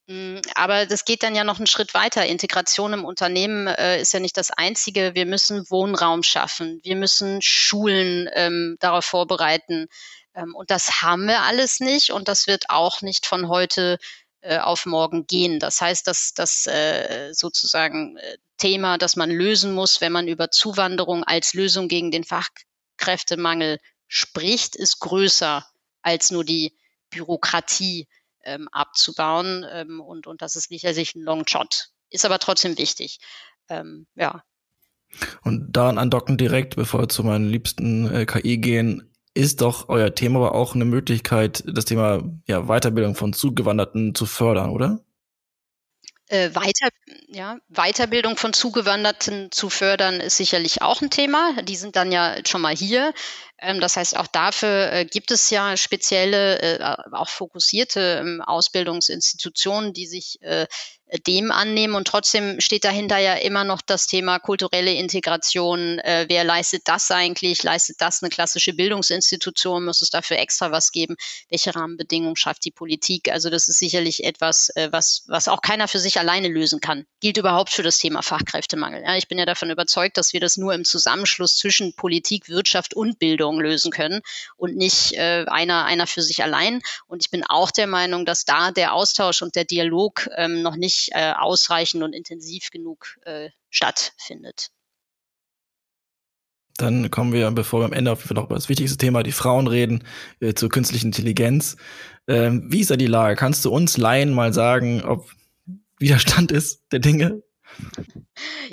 Mm, 0.06 0.38
aber 0.54 0.86
das 0.86 1.04
geht 1.04 1.22
dann 1.22 1.34
ja 1.34 1.44
noch 1.44 1.58
einen 1.58 1.66
Schritt 1.66 1.94
weiter. 1.94 2.26
Integration 2.26 2.92
im 2.92 3.04
Unternehmen 3.04 3.66
äh, 3.68 4.00
ist 4.00 4.12
ja 4.12 4.20
nicht 4.20 4.36
das 4.36 4.50
Einzige. 4.50 5.14
Wir 5.14 5.26
müssen 5.26 5.68
Wohnraum 5.70 6.22
schaffen. 6.22 6.80
Wir 6.82 6.96
müssen 6.96 7.40
Schulen 7.42 8.28
ähm, 8.34 8.76
darauf 8.80 9.04
vorbereiten. 9.04 9.86
Ähm, 10.34 10.54
und 10.54 10.70
das 10.70 11.02
haben 11.02 11.26
wir 11.26 11.42
alles 11.42 11.80
nicht. 11.80 12.10
Und 12.10 12.28
das 12.28 12.46
wird 12.46 12.70
auch 12.70 13.02
nicht 13.02 13.26
von 13.26 13.48
heute 13.48 13.98
äh, 14.42 14.58
auf 14.58 14.86
morgen 14.86 15.26
gehen. 15.26 15.58
Das 15.60 15.80
heißt, 15.80 16.06
dass 16.06 16.34
das 16.34 16.66
äh, 16.66 17.32
sozusagen 17.32 18.16
äh, 18.16 18.36
Thema, 18.58 18.98
das 18.98 19.14
man 19.16 19.30
lösen 19.30 19.74
muss, 19.74 20.00
wenn 20.00 20.12
man 20.12 20.28
über 20.28 20.50
Zuwanderung 20.50 21.24
als 21.24 21.54
Lösung 21.54 21.88
gegen 21.88 22.10
den 22.10 22.24
Fachkräftemangel 22.24 23.78
spricht, 24.10 24.74
ist 24.74 24.98
größer 24.98 25.64
als 26.02 26.32
nur 26.32 26.44
die 26.44 26.76
Bürokratie 27.10 28.08
ähm, 28.44 28.68
abzubauen. 28.72 29.64
Ähm, 29.70 30.00
und, 30.00 30.26
und 30.26 30.42
das 30.42 30.56
ist 30.56 30.68
sicherlich 30.68 31.14
ein 31.14 31.22
Long 31.22 31.46
Shot. 31.46 31.90
Ist 32.10 32.24
aber 32.24 32.40
trotzdem 32.40 32.76
wichtig. 32.76 33.20
Ähm, 33.68 34.06
ja. 34.16 34.42
Und 35.42 35.68
daran 35.70 35.96
andocken 35.96 36.36
direkt, 36.36 36.76
bevor 36.76 37.02
wir 37.02 37.08
zu 37.08 37.22
meinen 37.22 37.48
liebsten 37.48 38.12
äh, 38.12 38.26
KI 38.26 38.58
gehen, 38.58 39.14
ist 39.32 39.60
doch 39.60 39.88
euer 39.88 40.12
Thema 40.14 40.40
aber 40.40 40.54
auch 40.54 40.74
eine 40.74 40.84
Möglichkeit, 40.84 41.62
das 41.66 41.84
Thema 41.84 42.22
ja, 42.46 42.66
Weiterbildung 42.66 43.14
von 43.14 43.32
Zugewanderten 43.32 44.16
zu 44.16 44.26
fördern, 44.26 44.70
oder? 44.70 45.04
Äh, 46.30 46.54
weiter, 46.54 46.90
ja, 47.26 47.58
Weiterbildung 47.70 48.36
von 48.36 48.52
Zugewanderten 48.52 49.50
zu 49.50 49.68
fördern 49.68 50.20
ist 50.20 50.36
sicherlich 50.36 50.80
auch 50.80 51.02
ein 51.02 51.10
Thema. 51.10 51.60
Die 51.64 51.74
sind 51.74 51.96
dann 51.96 52.12
ja 52.12 52.36
schon 52.46 52.60
mal 52.60 52.76
hier. 52.76 53.12
Ähm, 53.58 53.80
das 53.80 53.96
heißt, 53.96 54.16
auch 54.16 54.28
dafür 54.28 54.92
äh, 54.92 55.04
gibt 55.04 55.32
es 55.32 55.50
ja 55.50 55.76
spezielle, 55.76 56.60
äh, 56.62 56.96
auch 57.10 57.28
fokussierte 57.28 58.20
ähm, 58.20 58.42
Ausbildungsinstitutionen, 58.42 59.92
die 59.92 60.06
sich 60.06 60.40
äh, 60.42 60.68
dem 61.26 61.50
annehmen. 61.50 61.94
Und 61.94 62.06
trotzdem 62.06 62.60
steht 62.60 62.84
dahinter 62.84 63.18
ja 63.18 63.34
immer 63.34 63.64
noch 63.64 63.80
das 63.80 64.06
Thema 64.06 64.38
kulturelle 64.38 64.92
Integration. 64.92 65.98
Äh, 65.98 66.26
wer 66.28 66.44
leistet 66.44 66.82
das 66.86 67.10
eigentlich? 67.10 67.62
Leistet 67.62 68.00
das 68.00 68.22
eine 68.22 68.30
klassische 68.30 68.72
Bildungsinstitution? 68.72 69.84
Muss 69.84 70.02
es 70.02 70.10
dafür 70.10 70.38
extra 70.38 70.70
was 70.70 70.92
geben? 70.92 71.16
Welche 71.48 71.74
Rahmenbedingungen 71.74 72.36
schafft 72.36 72.64
die 72.64 72.70
Politik? 72.70 73.30
Also 73.30 73.50
das 73.50 73.68
ist 73.68 73.78
sicherlich 73.78 74.24
etwas, 74.24 74.70
äh, 74.76 74.88
was, 74.92 75.24
was 75.26 75.48
auch 75.48 75.62
keiner 75.62 75.88
für 75.88 75.98
sich 75.98 76.18
alleine 76.18 76.48
lösen 76.48 76.80
kann. 76.80 77.06
Gilt 77.20 77.36
überhaupt 77.36 77.70
für 77.70 77.82
das 77.82 77.98
Thema 77.98 78.22
Fachkräftemangel. 78.22 79.02
Ja, 79.02 79.16
ich 79.16 79.28
bin 79.28 79.38
ja 79.38 79.46
davon 79.46 79.70
überzeugt, 79.70 80.16
dass 80.16 80.32
wir 80.32 80.40
das 80.40 80.56
nur 80.56 80.74
im 80.74 80.84
Zusammenschluss 80.84 81.56
zwischen 81.56 81.94
Politik, 81.94 82.48
Wirtschaft 82.48 82.94
und 82.94 83.18
Bildung 83.18 83.60
lösen 83.60 83.90
können 83.90 84.20
und 84.56 84.76
nicht 84.76 85.12
äh, 85.14 85.44
einer, 85.48 85.84
einer 85.84 86.06
für 86.06 86.22
sich 86.22 86.42
allein. 86.42 86.80
Und 87.06 87.22
ich 87.24 87.30
bin 87.30 87.44
auch 87.44 87.70
der 87.70 87.86
Meinung, 87.86 88.24
dass 88.24 88.44
da 88.44 88.70
der 88.70 88.94
Austausch 88.94 89.42
und 89.42 89.56
der 89.56 89.64
Dialog 89.64 90.28
ähm, 90.36 90.62
noch 90.62 90.76
nicht 90.76 90.99
äh, 91.12 91.32
ausreichend 91.32 92.02
und 92.02 92.12
intensiv 92.12 92.70
genug 92.70 93.18
äh, 93.22 93.50
stattfindet. 93.70 94.70
Dann 96.76 97.10
kommen 97.10 97.32
wir, 97.32 97.50
bevor 97.50 97.80
wir 97.80 97.84
am 97.84 97.92
Ende 97.92 98.10
auf 98.10 98.30
noch 98.30 98.44
über 98.44 98.54
das 98.54 98.70
wichtigste 98.70 98.96
Thema, 98.96 99.22
die 99.22 99.32
Frauen 99.32 99.66
reden, 99.66 100.04
äh, 100.40 100.54
zur 100.54 100.70
künstlichen 100.70 101.08
Intelligenz. 101.08 101.76
Ähm, 102.26 102.64
wie 102.68 102.80
ist 102.80 102.90
da 102.90 102.96
die 102.96 103.06
Lage? 103.06 103.36
Kannst 103.36 103.64
du 103.64 103.70
uns 103.70 103.98
Laien 103.98 104.32
mal 104.32 104.54
sagen, 104.54 105.02
ob 105.02 105.30
Widerstand 105.98 106.52
ist 106.52 106.82
der 106.90 107.00
Dinge? 107.00 107.42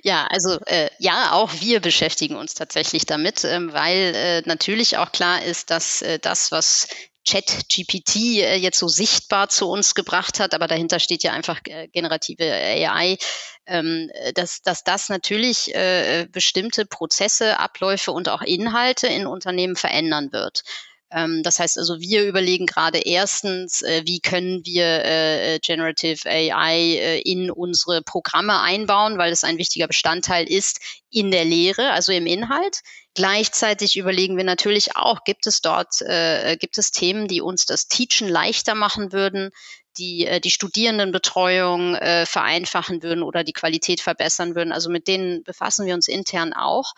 Ja, 0.04 0.28
also 0.28 0.60
äh, 0.66 0.90
ja, 1.00 1.34
auch 1.34 1.52
wir 1.60 1.82
beschäftigen 1.82 2.36
uns 2.36 2.54
tatsächlich 2.54 3.06
damit, 3.06 3.44
ähm, 3.44 3.74
weil 3.74 4.14
äh, 4.16 4.42
natürlich 4.46 4.98
auch 4.98 5.12
klar 5.12 5.44
ist, 5.44 5.70
dass 5.70 6.02
äh, 6.02 6.20
das, 6.20 6.52
was 6.52 6.88
Chat-GPT 7.28 8.16
äh, 8.16 8.56
jetzt 8.56 8.80
so 8.80 8.88
sichtbar 8.88 9.50
zu 9.50 9.70
uns 9.70 9.96
gebracht 9.96 10.40
hat, 10.40 10.54
aber 10.54 10.68
dahinter 10.68 11.00
steht 11.00 11.24
ja 11.24 11.34
einfach 11.34 11.60
äh, 11.66 11.88
generative 11.90 12.44
AI, 12.44 13.18
ähm, 13.66 14.10
dass, 14.34 14.62
dass 14.62 14.84
das 14.84 15.10
natürlich 15.10 15.76
äh, 15.76 16.26
bestimmte 16.32 16.86
Prozesse, 16.86 17.60
Abläufe 17.60 18.12
und 18.12 18.30
auch 18.30 18.42
Inhalte 18.42 19.08
in 19.08 19.28
Unternehmen 19.28 19.76
verändern 19.76 20.32
wird. 20.32 20.64
Ähm, 21.12 21.42
das 21.44 21.60
heißt 21.60 21.78
also, 21.78 22.00
wir 22.00 22.26
überlegen 22.26 22.66
gerade 22.66 23.00
erstens, 23.00 23.82
äh, 23.82 24.04
wie 24.06 24.20
können 24.20 24.66
wir 24.66 25.06
äh, 25.06 25.60
Generative 25.60 26.30
AI 26.30 26.76
äh, 26.76 27.20
in 27.22 27.50
unsere 27.50 28.02
Programme 28.02 28.60
einbauen, 28.62 29.18
weil 29.18 29.32
es 29.32 29.44
ein 29.44 29.58
wichtiger 29.58 29.88
Bestandteil 29.88 30.50
ist 30.50 30.80
in 31.10 31.32
der 31.32 31.46
Lehre, 31.46 31.92
also 31.92 32.12
im 32.12 32.26
Inhalt. 32.26 32.82
Gleichzeitig 33.18 33.98
überlegen 33.98 34.38
wir 34.38 34.44
natürlich 34.44 34.96
auch, 34.96 35.24
gibt 35.24 35.48
es 35.48 35.62
dort, 35.62 36.04
äh, 36.04 36.56
gibt 36.56 36.78
es 36.78 36.92
Themen, 36.92 37.28
die 37.28 37.42
uns 37.42 37.66
das 37.66 37.88
Teachen 37.88 38.30
leichter 38.30 38.76
machen 38.76 39.12
würden, 39.12 39.50
die 39.98 40.28
äh, 40.28 40.40
die 40.40 40.52
Studierendenbetreuung 40.52 41.96
äh, 41.96 42.28
vereinfachen 42.28 43.02
würden 43.02 43.24
oder 43.24 43.44
die 43.44 43.54
Qualität 43.54 44.02
verbessern 44.02 44.54
würden. 44.54 44.72
Also 44.72 44.92
mit 44.92 45.08
denen 45.08 45.42
befassen 45.42 45.88
wir 45.88 45.96
uns 45.96 46.08
intern 46.08 46.54
auch. 46.54 46.94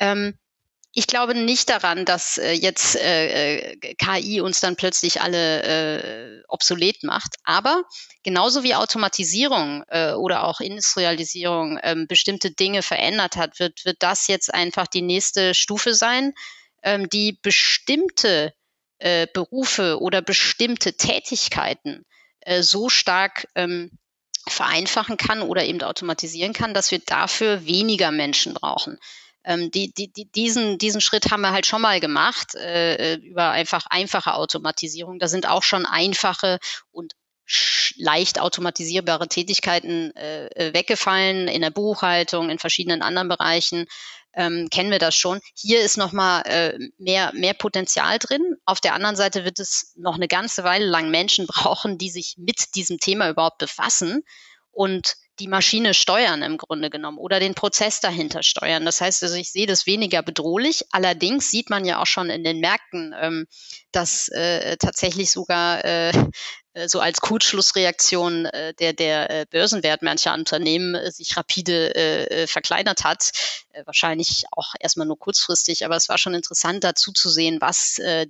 Ähm, 0.00 0.36
ich 0.92 1.06
glaube 1.06 1.36
nicht 1.36 1.70
daran, 1.70 2.04
dass 2.04 2.36
äh, 2.36 2.50
jetzt 2.50 2.96
äh, 2.96 3.58
äh 3.58 3.94
KI 3.94 4.40
uns 4.40 4.58
dann 4.58 4.74
plötzlich 4.74 5.20
alle 5.20 5.62
äh, 5.62 6.39
obsolet 6.52 7.02
macht. 7.02 7.36
Aber 7.44 7.84
genauso 8.22 8.62
wie 8.62 8.74
Automatisierung 8.74 9.84
äh, 9.88 10.12
oder 10.12 10.44
auch 10.44 10.60
Industrialisierung 10.60 11.78
ähm, 11.82 12.06
bestimmte 12.06 12.50
Dinge 12.50 12.82
verändert 12.82 13.36
hat, 13.36 13.58
wird, 13.58 13.84
wird 13.84 13.98
das 14.00 14.26
jetzt 14.26 14.52
einfach 14.52 14.86
die 14.86 15.02
nächste 15.02 15.54
Stufe 15.54 15.94
sein, 15.94 16.32
ähm, 16.82 17.08
die 17.08 17.38
bestimmte 17.42 18.54
äh, 18.98 19.26
Berufe 19.32 20.00
oder 20.00 20.22
bestimmte 20.22 20.94
Tätigkeiten 20.94 22.04
äh, 22.40 22.62
so 22.62 22.88
stark 22.88 23.48
ähm, 23.54 23.90
vereinfachen 24.48 25.16
kann 25.16 25.42
oder 25.42 25.64
eben 25.64 25.82
automatisieren 25.82 26.52
kann, 26.52 26.74
dass 26.74 26.90
wir 26.90 26.98
dafür 26.98 27.66
weniger 27.66 28.10
Menschen 28.10 28.54
brauchen. 28.54 28.98
Ähm, 29.44 29.70
die, 29.70 29.92
die, 29.92 30.12
die, 30.12 30.30
diesen, 30.30 30.78
diesen 30.78 31.00
Schritt 31.00 31.30
haben 31.30 31.40
wir 31.40 31.52
halt 31.52 31.66
schon 31.66 31.82
mal 31.82 32.00
gemacht 32.00 32.54
äh, 32.54 33.14
äh 33.14 33.14
über 33.16 33.50
einfach 33.50 33.86
einfache 33.86 34.34
Automatisierung. 34.34 35.18
Da 35.18 35.28
sind 35.28 35.48
auch 35.48 35.62
schon 35.62 35.86
einfache 35.86 36.58
und 36.90 37.14
leicht 37.96 38.40
automatisierbare 38.40 39.28
Tätigkeiten 39.28 40.14
äh, 40.16 40.46
äh, 40.46 40.74
weggefallen 40.74 41.48
in 41.48 41.62
der 41.62 41.70
Buchhaltung, 41.70 42.50
in 42.50 42.58
verschiedenen 42.58 43.02
anderen 43.02 43.28
Bereichen. 43.28 43.86
Ähm, 44.32 44.68
kennen 44.70 44.92
wir 44.92 45.00
das 45.00 45.16
schon. 45.16 45.40
Hier 45.56 45.80
ist 45.80 45.96
noch 45.96 46.12
mal 46.12 46.42
äh, 46.42 46.78
mehr, 46.98 47.32
mehr 47.34 47.54
Potenzial 47.54 48.18
drin. 48.20 48.56
Auf 48.64 48.80
der 48.80 48.94
anderen 48.94 49.16
Seite 49.16 49.44
wird 49.44 49.58
es 49.58 49.92
noch 49.96 50.14
eine 50.14 50.28
ganze 50.28 50.62
Weile 50.62 50.86
lang 50.86 51.10
Menschen 51.10 51.46
brauchen, 51.48 51.98
die 51.98 52.10
sich 52.10 52.36
mit 52.38 52.76
diesem 52.76 52.98
Thema 52.98 53.28
überhaupt 53.28 53.58
befassen 53.58 54.22
und 54.70 55.14
die 55.40 55.48
Maschine 55.48 55.94
steuern 55.94 56.42
im 56.42 56.58
Grunde 56.58 56.90
genommen 56.90 57.18
oder 57.18 57.40
den 57.40 57.54
Prozess 57.54 58.00
dahinter 58.00 58.42
steuern. 58.42 58.84
Das 58.84 59.00
heißt 59.00 59.22
also, 59.22 59.34
ich 59.34 59.50
sehe 59.50 59.66
das 59.66 59.86
weniger 59.86 60.22
bedrohlich. 60.22 60.84
Allerdings 60.92 61.50
sieht 61.50 61.70
man 61.70 61.84
ja 61.84 62.00
auch 62.00 62.06
schon 62.06 62.30
in 62.30 62.44
den 62.44 62.60
Märkten, 62.60 63.14
ähm, 63.18 63.46
dass 63.90 64.28
äh, 64.28 64.76
tatsächlich 64.76 65.30
sogar 65.30 65.84
äh, 65.84 66.12
so 66.86 67.00
als 67.00 67.20
Kurzschlussreaktion 67.20 68.46
äh, 68.46 68.74
der, 68.74 68.92
der 68.92 69.30
äh, 69.30 69.46
Börsenwert 69.50 70.02
mancher 70.02 70.34
Unternehmen 70.34 70.94
äh, 70.94 71.10
sich 71.10 71.36
rapide 71.36 71.94
äh, 71.96 72.42
äh, 72.42 72.46
verkleinert 72.46 73.02
hat. 73.02 73.30
Äh, 73.72 73.84
wahrscheinlich 73.86 74.44
auch 74.52 74.74
erstmal 74.78 75.06
nur 75.06 75.18
kurzfristig, 75.18 75.84
aber 75.84 75.96
es 75.96 76.08
war 76.08 76.18
schon 76.18 76.34
interessant 76.34 76.84
dazu 76.84 77.12
zu 77.12 77.28
sehen, 77.28 77.58
was 77.60 77.98
äh, 77.98 78.26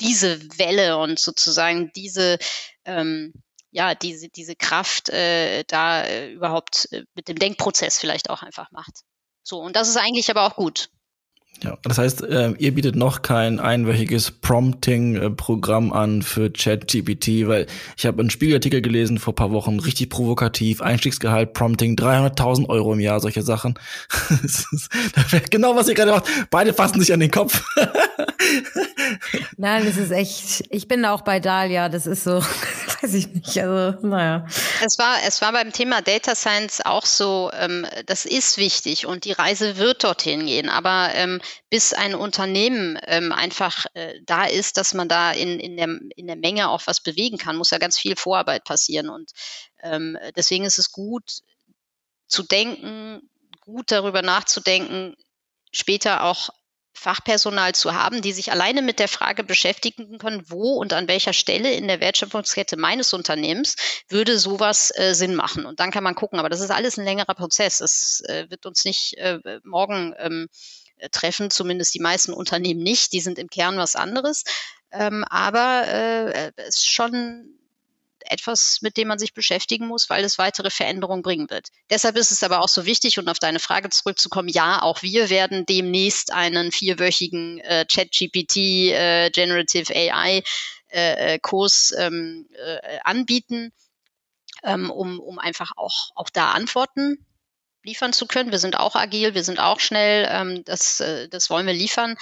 diese 0.00 0.40
Welle 0.58 0.98
und 0.98 1.18
sozusagen 1.18 1.90
diese 1.94 2.38
ähm, 2.84 3.32
ja, 3.76 3.94
diese, 3.94 4.30
diese 4.30 4.56
Kraft 4.56 5.10
äh, 5.10 5.62
da 5.68 6.02
äh, 6.02 6.32
überhaupt 6.32 6.88
äh, 6.92 7.02
mit 7.14 7.28
dem 7.28 7.38
Denkprozess 7.38 7.98
vielleicht 7.98 8.30
auch 8.30 8.42
einfach 8.42 8.70
macht. 8.72 9.02
So, 9.42 9.60
und 9.60 9.76
das 9.76 9.88
ist 9.88 9.98
eigentlich 9.98 10.30
aber 10.30 10.46
auch 10.46 10.56
gut. 10.56 10.88
Ja, 11.62 11.76
das 11.82 11.98
heißt, 11.98 12.22
äh, 12.22 12.52
ihr 12.58 12.74
bietet 12.74 12.96
noch 12.96 13.20
kein 13.20 13.60
einwöchiges 13.60 14.30
Prompting-Programm 14.30 15.92
an 15.92 16.22
für 16.22 16.50
ChatGPT, 16.50 17.46
weil 17.46 17.66
ich 17.98 18.06
habe 18.06 18.20
einen 18.20 18.30
Spiegelartikel 18.30 18.80
gelesen 18.80 19.18
vor 19.18 19.34
paar 19.34 19.50
Wochen, 19.50 19.78
richtig 19.78 20.08
provokativ, 20.08 20.80
Einstiegsgehalt, 20.80 21.52
Prompting, 21.52 21.96
300.000 21.96 22.68
Euro 22.70 22.94
im 22.94 23.00
Jahr, 23.00 23.20
solche 23.20 23.42
Sachen. 23.42 23.78
das 24.30 25.32
wäre 25.32 25.44
genau, 25.50 25.76
was 25.76 25.88
ihr 25.88 25.94
gerade 25.94 26.12
macht. 26.12 26.26
Beide 26.50 26.72
fassen 26.72 27.00
sich 27.00 27.12
an 27.12 27.20
den 27.20 27.30
Kopf. 27.30 27.62
Nein, 29.56 29.84
das 29.84 29.96
ist 29.96 30.10
echt, 30.10 30.64
ich 30.70 30.88
bin 30.88 31.04
auch 31.04 31.22
bei 31.22 31.40
Dalia, 31.40 31.88
das 31.88 32.06
ist 32.06 32.24
so, 32.24 32.40
weiß 33.02 33.14
ich 33.14 33.28
nicht, 33.28 33.58
also 33.58 33.98
naja. 34.06 34.46
Es 34.84 34.98
war, 34.98 35.16
es 35.26 35.40
war 35.40 35.52
beim 35.52 35.72
Thema 35.72 36.02
Data 36.02 36.34
Science 36.34 36.84
auch 36.84 37.06
so, 37.06 37.50
ähm, 37.54 37.86
das 38.06 38.24
ist 38.24 38.58
wichtig 38.58 39.06
und 39.06 39.24
die 39.24 39.32
Reise 39.32 39.76
wird 39.76 40.04
dorthin 40.04 40.46
gehen, 40.46 40.68
aber 40.68 41.10
ähm, 41.14 41.40
bis 41.70 41.92
ein 41.92 42.14
Unternehmen 42.14 42.98
ähm, 43.06 43.32
einfach 43.32 43.86
äh, 43.94 44.14
da 44.24 44.44
ist, 44.44 44.76
dass 44.76 44.94
man 44.94 45.08
da 45.08 45.32
in, 45.32 45.58
in, 45.60 45.76
der, 45.76 45.88
in 46.16 46.26
der 46.26 46.36
Menge 46.36 46.68
auch 46.68 46.82
was 46.86 47.00
bewegen 47.00 47.38
kann, 47.38 47.56
muss 47.56 47.70
ja 47.70 47.78
ganz 47.78 47.98
viel 47.98 48.16
Vorarbeit 48.16 48.64
passieren 48.64 49.08
und 49.08 49.32
ähm, 49.82 50.18
deswegen 50.36 50.64
ist 50.64 50.78
es 50.78 50.92
gut 50.92 51.40
zu 52.28 52.42
denken, 52.42 53.20
gut 53.60 53.90
darüber 53.90 54.22
nachzudenken, 54.22 55.16
später 55.72 56.24
auch 56.24 56.50
Fachpersonal 56.96 57.74
zu 57.74 57.94
haben, 57.94 58.22
die 58.22 58.32
sich 58.32 58.50
alleine 58.50 58.82
mit 58.82 58.98
der 58.98 59.08
Frage 59.08 59.44
beschäftigen 59.44 60.18
können, 60.18 60.42
wo 60.46 60.74
und 60.74 60.92
an 60.92 61.08
welcher 61.08 61.32
Stelle 61.32 61.72
in 61.72 61.88
der 61.88 62.00
Wertschöpfungskette 62.00 62.76
meines 62.76 63.12
Unternehmens 63.12 63.76
würde 64.08 64.38
sowas 64.38 64.92
äh, 64.96 65.14
Sinn 65.14 65.34
machen. 65.34 65.66
Und 65.66 65.80
dann 65.80 65.90
kann 65.90 66.04
man 66.04 66.14
gucken. 66.14 66.38
Aber 66.38 66.48
das 66.48 66.60
ist 66.60 66.70
alles 66.70 66.96
ein 66.96 67.04
längerer 67.04 67.34
Prozess. 67.34 67.80
Es 67.80 68.22
äh, 68.26 68.46
wird 68.48 68.66
uns 68.66 68.84
nicht 68.84 69.14
äh, 69.18 69.38
morgen 69.64 70.14
ähm, 70.18 70.48
treffen, 71.12 71.50
zumindest 71.50 71.94
die 71.94 72.00
meisten 72.00 72.32
Unternehmen 72.32 72.82
nicht. 72.82 73.12
Die 73.12 73.20
sind 73.20 73.38
im 73.38 73.48
Kern 73.48 73.76
was 73.76 73.96
anderes. 73.96 74.44
Ähm, 74.90 75.24
aber 75.24 75.84
äh, 75.86 76.52
es 76.56 76.76
ist 76.76 76.90
schon 76.90 77.55
etwas, 78.30 78.78
mit 78.82 78.96
dem 78.96 79.08
man 79.08 79.18
sich 79.18 79.34
beschäftigen 79.34 79.86
muss, 79.86 80.10
weil 80.10 80.24
es 80.24 80.38
weitere 80.38 80.70
Veränderungen 80.70 81.22
bringen 81.22 81.50
wird. 81.50 81.68
Deshalb 81.90 82.16
ist 82.16 82.30
es 82.30 82.42
aber 82.42 82.60
auch 82.60 82.68
so 82.68 82.86
wichtig, 82.86 83.18
und 83.18 83.28
auf 83.28 83.38
deine 83.38 83.60
Frage 83.60 83.90
zurückzukommen, 83.90 84.48
ja, 84.48 84.82
auch 84.82 85.02
wir 85.02 85.30
werden 85.30 85.66
demnächst 85.66 86.32
einen 86.32 86.72
vierwöchigen 86.72 87.58
äh, 87.60 87.84
ChatGPT 87.84 88.56
äh, 88.56 89.30
Generative 89.30 89.94
AI 89.94 90.42
äh, 90.88 91.34
äh, 91.34 91.38
Kurs 91.38 91.92
ähm, 91.98 92.48
äh, 92.52 92.98
anbieten, 93.04 93.72
ähm, 94.62 94.90
um, 94.90 95.20
um 95.20 95.38
einfach 95.38 95.72
auch, 95.76 96.10
auch 96.14 96.30
da 96.30 96.52
Antworten 96.52 97.26
liefern 97.86 98.12
zu 98.12 98.26
können. 98.26 98.50
Wir 98.50 98.58
sind 98.58 98.78
auch 98.78 98.96
agil, 98.96 99.34
wir 99.34 99.44
sind 99.44 99.60
auch 99.60 99.80
schnell, 99.80 100.28
ähm, 100.30 100.64
das, 100.64 101.00
äh, 101.00 101.28
das 101.28 101.50
wollen 101.50 101.66
wir 101.66 101.72
liefern. 101.72 102.16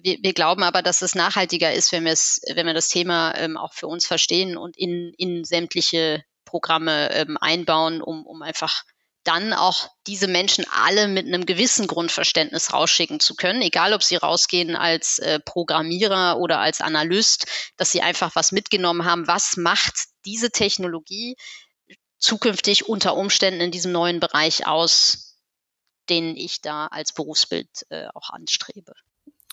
Wir, 0.00 0.18
wir 0.22 0.32
glauben 0.32 0.62
aber, 0.62 0.82
dass 0.82 1.02
es 1.02 1.14
nachhaltiger 1.14 1.72
ist, 1.72 1.92
wenn 1.92 2.04
wenn 2.04 2.66
wir 2.66 2.74
das 2.74 2.88
Thema 2.88 3.34
ähm, 3.36 3.56
auch 3.56 3.74
für 3.74 3.86
uns 3.86 4.06
verstehen 4.06 4.56
und 4.56 4.76
in, 4.78 5.12
in 5.18 5.44
sämtliche 5.44 6.24
Programme 6.44 7.12
ähm, 7.12 7.36
einbauen, 7.40 8.00
um, 8.00 8.26
um 8.26 8.42
einfach 8.42 8.84
dann 9.24 9.52
auch 9.52 9.88
diese 10.06 10.26
Menschen 10.26 10.66
alle 10.70 11.08
mit 11.08 11.26
einem 11.26 11.46
gewissen 11.46 11.86
Grundverständnis 11.86 12.72
rausschicken 12.72 13.20
zu 13.20 13.36
können, 13.36 13.62
egal 13.62 13.92
ob 13.92 14.02
sie 14.02 14.16
rausgehen 14.16 14.74
als 14.74 15.18
äh, 15.18 15.38
Programmierer 15.40 16.38
oder 16.38 16.58
als 16.58 16.80
Analyst, 16.80 17.46
dass 17.76 17.92
sie 17.92 18.02
einfach 18.02 18.34
was 18.34 18.52
mitgenommen 18.52 19.04
haben, 19.04 19.26
was 19.26 19.56
macht 19.56 20.06
diese 20.24 20.50
Technologie 20.50 21.36
zukünftig 22.18 22.88
unter 22.88 23.16
Umständen 23.16 23.60
in 23.60 23.70
diesem 23.70 23.92
neuen 23.92 24.20
Bereich 24.20 24.66
aus, 24.66 25.38
den 26.08 26.36
ich 26.36 26.60
da 26.60 26.86
als 26.86 27.12
Berufsbild 27.12 27.68
äh, 27.90 28.06
auch 28.14 28.30
anstrebe. 28.30 28.92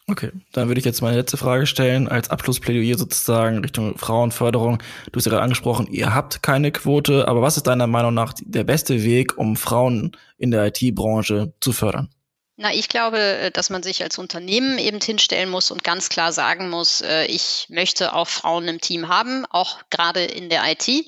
Okay, 0.09 0.31
dann 0.53 0.67
würde 0.67 0.79
ich 0.79 0.85
jetzt 0.85 1.01
meine 1.01 1.17
letzte 1.17 1.37
Frage 1.37 1.67
stellen, 1.67 2.07
als 2.07 2.31
Abschlussplädoyer 2.31 2.97
sozusagen 2.97 3.59
Richtung 3.59 3.95
Frauenförderung. 3.95 4.81
Du 5.11 5.17
hast 5.17 5.25
ja 5.25 5.29
gerade 5.29 5.43
angesprochen, 5.43 5.85
ihr 5.87 6.15
habt 6.15 6.41
keine 6.41 6.71
Quote, 6.71 7.27
aber 7.27 7.43
was 7.43 7.57
ist 7.57 7.67
deiner 7.67 7.85
Meinung 7.85 8.15
nach 8.15 8.33
der 8.39 8.63
beste 8.63 9.03
Weg, 9.03 9.37
um 9.37 9.55
Frauen 9.55 10.17
in 10.39 10.49
der 10.49 10.65
IT-Branche 10.65 11.53
zu 11.61 11.73
fördern? 11.73 12.09
Na, 12.57 12.73
ich 12.73 12.89
glaube, 12.89 13.19
äh, 13.19 13.51
dass 13.51 13.69
man 13.69 13.83
sich 13.83 14.01
als 14.03 14.17
Unternehmen 14.17 14.79
eben 14.79 14.99
hinstellen 14.99 15.49
muss 15.49 15.69
und 15.69 15.83
ganz 15.83 16.09
klar 16.09 16.33
sagen 16.33 16.69
muss, 16.69 17.01
äh, 17.01 17.25
ich 17.25 17.67
möchte 17.69 18.13
auch 18.13 18.27
Frauen 18.27 18.67
im 18.67 18.81
Team 18.81 19.07
haben, 19.07 19.45
auch 19.49 19.79
gerade 19.89 20.23
in 20.23 20.49
der 20.49 20.63
IT. 20.69 21.05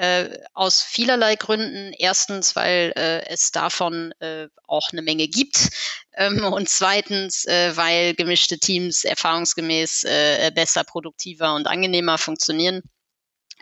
Äh, 0.00 0.38
aus 0.54 0.80
vielerlei 0.80 1.36
Gründen. 1.36 1.92
Erstens, 1.92 2.56
weil 2.56 2.94
äh, 2.96 3.26
es 3.26 3.52
davon 3.52 4.12
äh, 4.20 4.48
auch 4.66 4.88
eine 4.92 5.02
Menge 5.02 5.28
gibt. 5.28 5.68
Ähm, 6.14 6.42
und 6.42 6.70
zweitens, 6.70 7.44
äh, 7.44 7.76
weil 7.76 8.14
gemischte 8.14 8.58
Teams 8.58 9.04
erfahrungsgemäß 9.04 10.04
äh, 10.04 10.52
besser, 10.54 10.84
produktiver 10.84 11.54
und 11.54 11.66
angenehmer 11.66 12.16
funktionieren. 12.16 12.80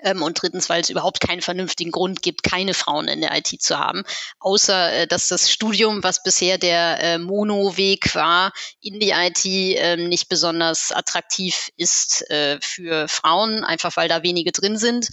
Ähm, 0.05 0.23
und 0.23 0.41
drittens, 0.41 0.69
weil 0.69 0.81
es 0.81 0.91
überhaupt 0.91 1.19
keinen 1.19 1.43
vernünftigen 1.43 1.91
Grund 1.91 2.23
gibt, 2.23 2.45
keine 2.45 2.73
Frauen 2.73 3.09
in 3.09 3.21
der 3.21 3.37
IT 3.37 3.61
zu 3.61 3.77
haben, 3.77 4.05
außer 4.39 4.93
äh, 4.93 5.07
dass 5.09 5.27
das 5.27 5.51
Studium, 5.51 6.05
was 6.05 6.23
bisher 6.23 6.57
der 6.57 7.01
äh, 7.01 7.19
Monoweg 7.19 8.15
war, 8.15 8.53
in 8.81 9.01
die 9.01 9.11
IT 9.11 9.45
äh, 9.45 9.97
nicht 9.97 10.29
besonders 10.29 10.93
attraktiv 10.93 11.71
ist 11.77 12.31
äh, 12.31 12.61
für 12.63 13.09
Frauen, 13.09 13.65
einfach 13.65 13.97
weil 13.97 14.09
da 14.09 14.23
wenige 14.23 14.53
drin 14.53 14.79
sind. 14.79 15.09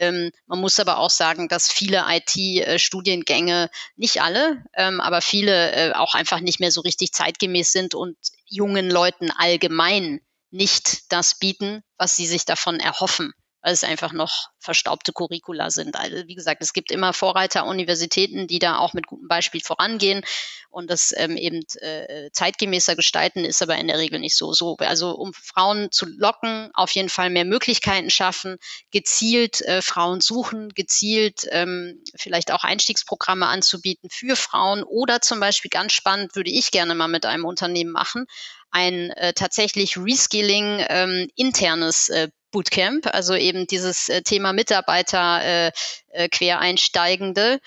Ähm, 0.00 0.30
man 0.46 0.60
muss 0.60 0.80
aber 0.80 0.98
auch 0.98 1.10
sagen, 1.10 1.46
dass 1.48 1.70
viele 1.70 2.04
IT-Studiengänge, 2.08 3.70
nicht 3.96 4.22
alle, 4.22 4.64
ähm, 4.74 5.00
aber 5.00 5.20
viele 5.20 5.72
äh, 5.72 5.92
auch 5.92 6.14
einfach 6.14 6.40
nicht 6.40 6.58
mehr 6.58 6.72
so 6.72 6.80
richtig 6.80 7.12
zeitgemäß 7.12 7.70
sind 7.70 7.94
und 7.94 8.16
jungen 8.46 8.90
Leuten 8.90 9.30
allgemein 9.30 10.20
nicht 10.50 11.12
das 11.12 11.38
bieten, 11.38 11.82
was 11.98 12.16
sie 12.16 12.26
sich 12.26 12.44
davon 12.44 12.80
erhoffen 12.80 13.32
weil 13.62 13.72
es 13.72 13.84
einfach 13.84 14.12
noch 14.12 14.48
verstaubte 14.58 15.12
Curricula 15.12 15.70
sind. 15.70 15.96
Also 15.96 16.16
wie 16.26 16.34
gesagt, 16.34 16.62
es 16.62 16.72
gibt 16.72 16.90
immer 16.90 17.12
Vorreiter-Universitäten, 17.12 18.46
die 18.46 18.58
da 18.58 18.78
auch 18.78 18.94
mit 18.94 19.06
gutem 19.06 19.28
Beispiel 19.28 19.60
vorangehen 19.60 20.22
und 20.70 20.90
das 20.90 21.12
ähm, 21.16 21.36
eben 21.36 21.62
äh, 21.80 22.30
zeitgemäßer 22.32 22.96
gestalten, 22.96 23.44
ist 23.44 23.62
aber 23.62 23.76
in 23.76 23.88
der 23.88 23.98
Regel 23.98 24.20
nicht 24.20 24.36
so. 24.36 24.52
so. 24.52 24.76
Also 24.78 25.10
um 25.12 25.32
Frauen 25.34 25.90
zu 25.90 26.06
locken, 26.06 26.70
auf 26.74 26.92
jeden 26.92 27.08
Fall 27.08 27.28
mehr 27.28 27.44
Möglichkeiten 27.44 28.10
schaffen, 28.10 28.56
gezielt 28.90 29.60
äh, 29.62 29.82
Frauen 29.82 30.20
suchen, 30.20 30.70
gezielt 30.70 31.46
ähm, 31.50 32.02
vielleicht 32.16 32.52
auch 32.52 32.64
Einstiegsprogramme 32.64 33.46
anzubieten 33.46 34.08
für 34.10 34.36
Frauen 34.36 34.84
oder 34.84 35.20
zum 35.20 35.40
Beispiel 35.40 35.70
ganz 35.70 35.92
spannend 35.92 36.36
würde 36.36 36.50
ich 36.50 36.70
gerne 36.70 36.94
mal 36.94 37.08
mit 37.08 37.26
einem 37.26 37.44
Unternehmen 37.44 37.90
machen, 37.90 38.26
ein 38.70 39.10
äh, 39.10 39.32
tatsächlich 39.32 39.96
Reskilling 39.96 40.84
ähm, 40.88 41.28
internes 41.34 42.08
äh, 42.08 42.28
Bootcamp, 42.50 43.06
also 43.12 43.34
eben 43.34 43.66
dieses 43.66 44.08
äh, 44.08 44.22
Thema 44.22 44.52
Mitarbeiter 44.52 45.42
äh, 45.42 45.72
äh, 46.10 46.28
Quereinsteigende. 46.28 47.60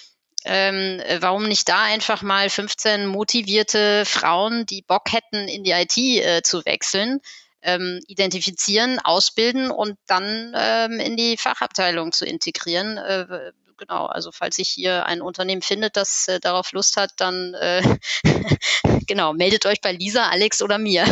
Ähm, 0.45 1.01
warum 1.19 1.47
nicht 1.47 1.69
da 1.69 1.83
einfach 1.83 2.21
mal 2.21 2.49
15 2.49 3.05
motivierte 3.05 4.03
Frauen, 4.05 4.65
die 4.65 4.81
Bock 4.81 5.13
hätten, 5.13 5.47
in 5.47 5.63
die 5.63 5.71
IT 5.71 5.97
äh, 5.97 6.41
zu 6.41 6.65
wechseln, 6.65 7.21
ähm, 7.61 8.01
identifizieren, 8.07 8.99
ausbilden 8.99 9.71
und 9.71 9.97
dann 10.05 10.53
ähm, 10.55 10.99
in 10.99 11.15
die 11.15 11.37
Fachabteilung 11.37 12.11
zu 12.11 12.25
integrieren. 12.25 12.97
Äh, 12.97 13.53
genau, 13.77 14.05
also 14.05 14.31
falls 14.31 14.57
sich 14.57 14.69
hier 14.69 15.05
ein 15.05 15.21
Unternehmen 15.21 15.61
findet, 15.61 15.95
das 15.95 16.27
äh, 16.27 16.39
darauf 16.39 16.73
Lust 16.73 16.97
hat, 16.97 17.11
dann 17.17 17.53
äh, 17.53 17.81
genau, 19.07 19.33
meldet 19.33 19.65
euch 19.65 19.81
bei 19.81 19.93
Lisa, 19.93 20.27
Alex 20.27 20.61
oder 20.61 20.77
mir. 20.77 21.05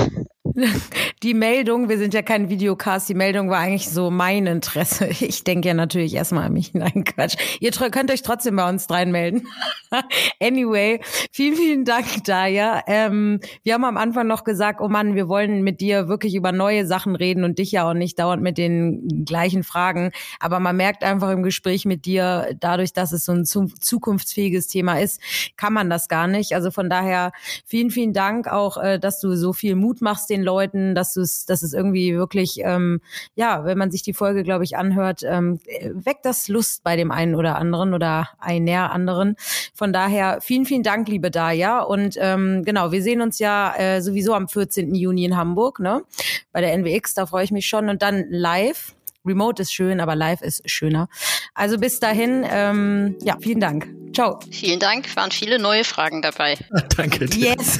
die 1.23 1.35
Meldung, 1.35 1.87
wir 1.87 1.99
sind 1.99 2.15
ja 2.15 2.23
kein 2.23 2.49
Videocast, 2.49 3.07
die 3.07 3.13
Meldung 3.13 3.51
war 3.51 3.59
eigentlich 3.59 3.89
so 3.89 4.09
mein 4.09 4.47
Interesse. 4.47 5.09
Ich 5.31 5.43
denke 5.43 5.67
ja 5.67 5.73
natürlich 5.73 6.15
erstmal 6.15 6.45
an 6.45 6.53
mich. 6.53 6.73
Nein, 6.73 7.03
Quatsch. 7.03 7.35
Ihr 7.59 7.71
könnt 7.71 8.09
euch 8.11 8.23
trotzdem 8.23 8.55
bei 8.55 8.67
uns 8.67 8.89
reinmelden. 8.89 9.47
anyway, 10.41 10.99
vielen, 11.31 11.55
vielen 11.55 11.85
Dank, 11.85 12.23
Daya. 12.25 12.81
Ähm, 12.87 13.39
wir 13.63 13.75
haben 13.75 13.85
am 13.85 13.97
Anfang 13.97 14.25
noch 14.25 14.43
gesagt, 14.43 14.81
oh 14.81 14.87
Mann, 14.87 15.13
wir 15.13 15.27
wollen 15.27 15.61
mit 15.61 15.79
dir 15.79 16.07
wirklich 16.07 16.33
über 16.33 16.51
neue 16.51 16.87
Sachen 16.87 17.15
reden 17.15 17.43
und 17.43 17.59
dich 17.59 17.71
ja 17.71 17.87
auch 17.87 17.93
nicht 17.93 18.17
dauernd 18.17 18.41
mit 18.41 18.57
den 18.57 19.25
gleichen 19.25 19.63
Fragen. 19.63 20.11
Aber 20.39 20.59
man 20.59 20.75
merkt 20.75 21.03
einfach 21.03 21.29
im 21.29 21.43
Gespräch 21.43 21.85
mit 21.85 22.05
dir, 22.05 22.55
dadurch, 22.59 22.93
dass 22.93 23.11
es 23.11 23.25
so 23.25 23.33
ein 23.33 23.45
zukunftsfähiges 23.45 24.67
Thema 24.67 24.99
ist, 24.99 25.21
kann 25.55 25.73
man 25.73 25.89
das 25.89 26.09
gar 26.09 26.27
nicht. 26.27 26.55
Also 26.55 26.71
von 26.71 26.89
daher 26.89 27.31
vielen, 27.65 27.91
vielen 27.91 28.13
Dank 28.13 28.47
auch, 28.47 28.77
äh, 28.77 28.99
dass 28.99 29.19
du 29.19 29.35
so 29.35 29.53
viel 29.53 29.75
Mut 29.75 30.01
machst 30.01 30.29
den 30.29 30.41
Leuten, 30.41 30.95
dass 30.95 31.10
du 31.15 31.21
es, 31.21 31.45
dass 31.45 31.63
es 31.63 31.73
irgendwie 31.73 32.15
wirklich, 32.15 32.59
ähm, 32.63 33.01
ja, 33.35 33.65
wenn 33.65 33.77
man 33.77 33.91
sich 33.91 34.03
die 34.03 34.13
Folge, 34.13 34.43
glaube 34.43 34.63
ich, 34.63 34.77
anhört, 34.77 35.21
ähm, 35.23 35.59
weckt 35.93 36.25
das 36.25 36.47
Lust 36.47 36.83
bei 36.83 36.95
dem 36.95 37.11
einen 37.11 37.35
oder 37.35 37.57
anderen 37.57 37.93
oder 37.93 38.29
einer 38.39 38.91
anderen. 38.91 39.35
Von 39.73 39.93
daher 39.93 40.39
vielen, 40.41 40.65
vielen 40.65 40.83
Dank, 40.83 41.07
liebe 41.07 41.31
Daya. 41.31 41.81
Und 41.81 42.15
ähm, 42.19 42.63
genau, 42.63 42.91
wir 42.91 43.01
sehen 43.01 43.21
uns 43.21 43.39
ja 43.39 43.75
äh, 43.75 44.01
sowieso 44.01 44.33
am 44.33 44.47
14. 44.47 44.93
Juni 44.95 45.25
in 45.25 45.37
Hamburg, 45.37 45.79
ne? 45.79 46.03
Bei 46.51 46.61
der 46.61 46.77
NWX, 46.77 47.13
da 47.13 47.25
freue 47.25 47.43
ich 47.43 47.51
mich 47.51 47.67
schon. 47.67 47.89
Und 47.89 48.01
dann 48.01 48.25
live. 48.29 48.93
Remote 49.23 49.61
ist 49.61 49.71
schön, 49.71 49.99
aber 49.99 50.15
live 50.15 50.41
ist 50.41 50.67
schöner. 50.69 51.07
Also 51.53 51.77
bis 51.77 51.99
dahin, 51.99 52.43
ähm, 52.49 53.17
ja, 53.21 53.37
vielen 53.39 53.59
Dank. 53.59 53.87
Ciao. 54.13 54.39
Vielen 54.49 54.79
Dank, 54.79 55.15
waren 55.15 55.31
viele 55.31 55.59
neue 55.59 55.83
Fragen 55.83 56.21
dabei. 56.21 56.57
Danke 56.97 57.25
dir. 57.25 57.55
Yes. 57.55 57.79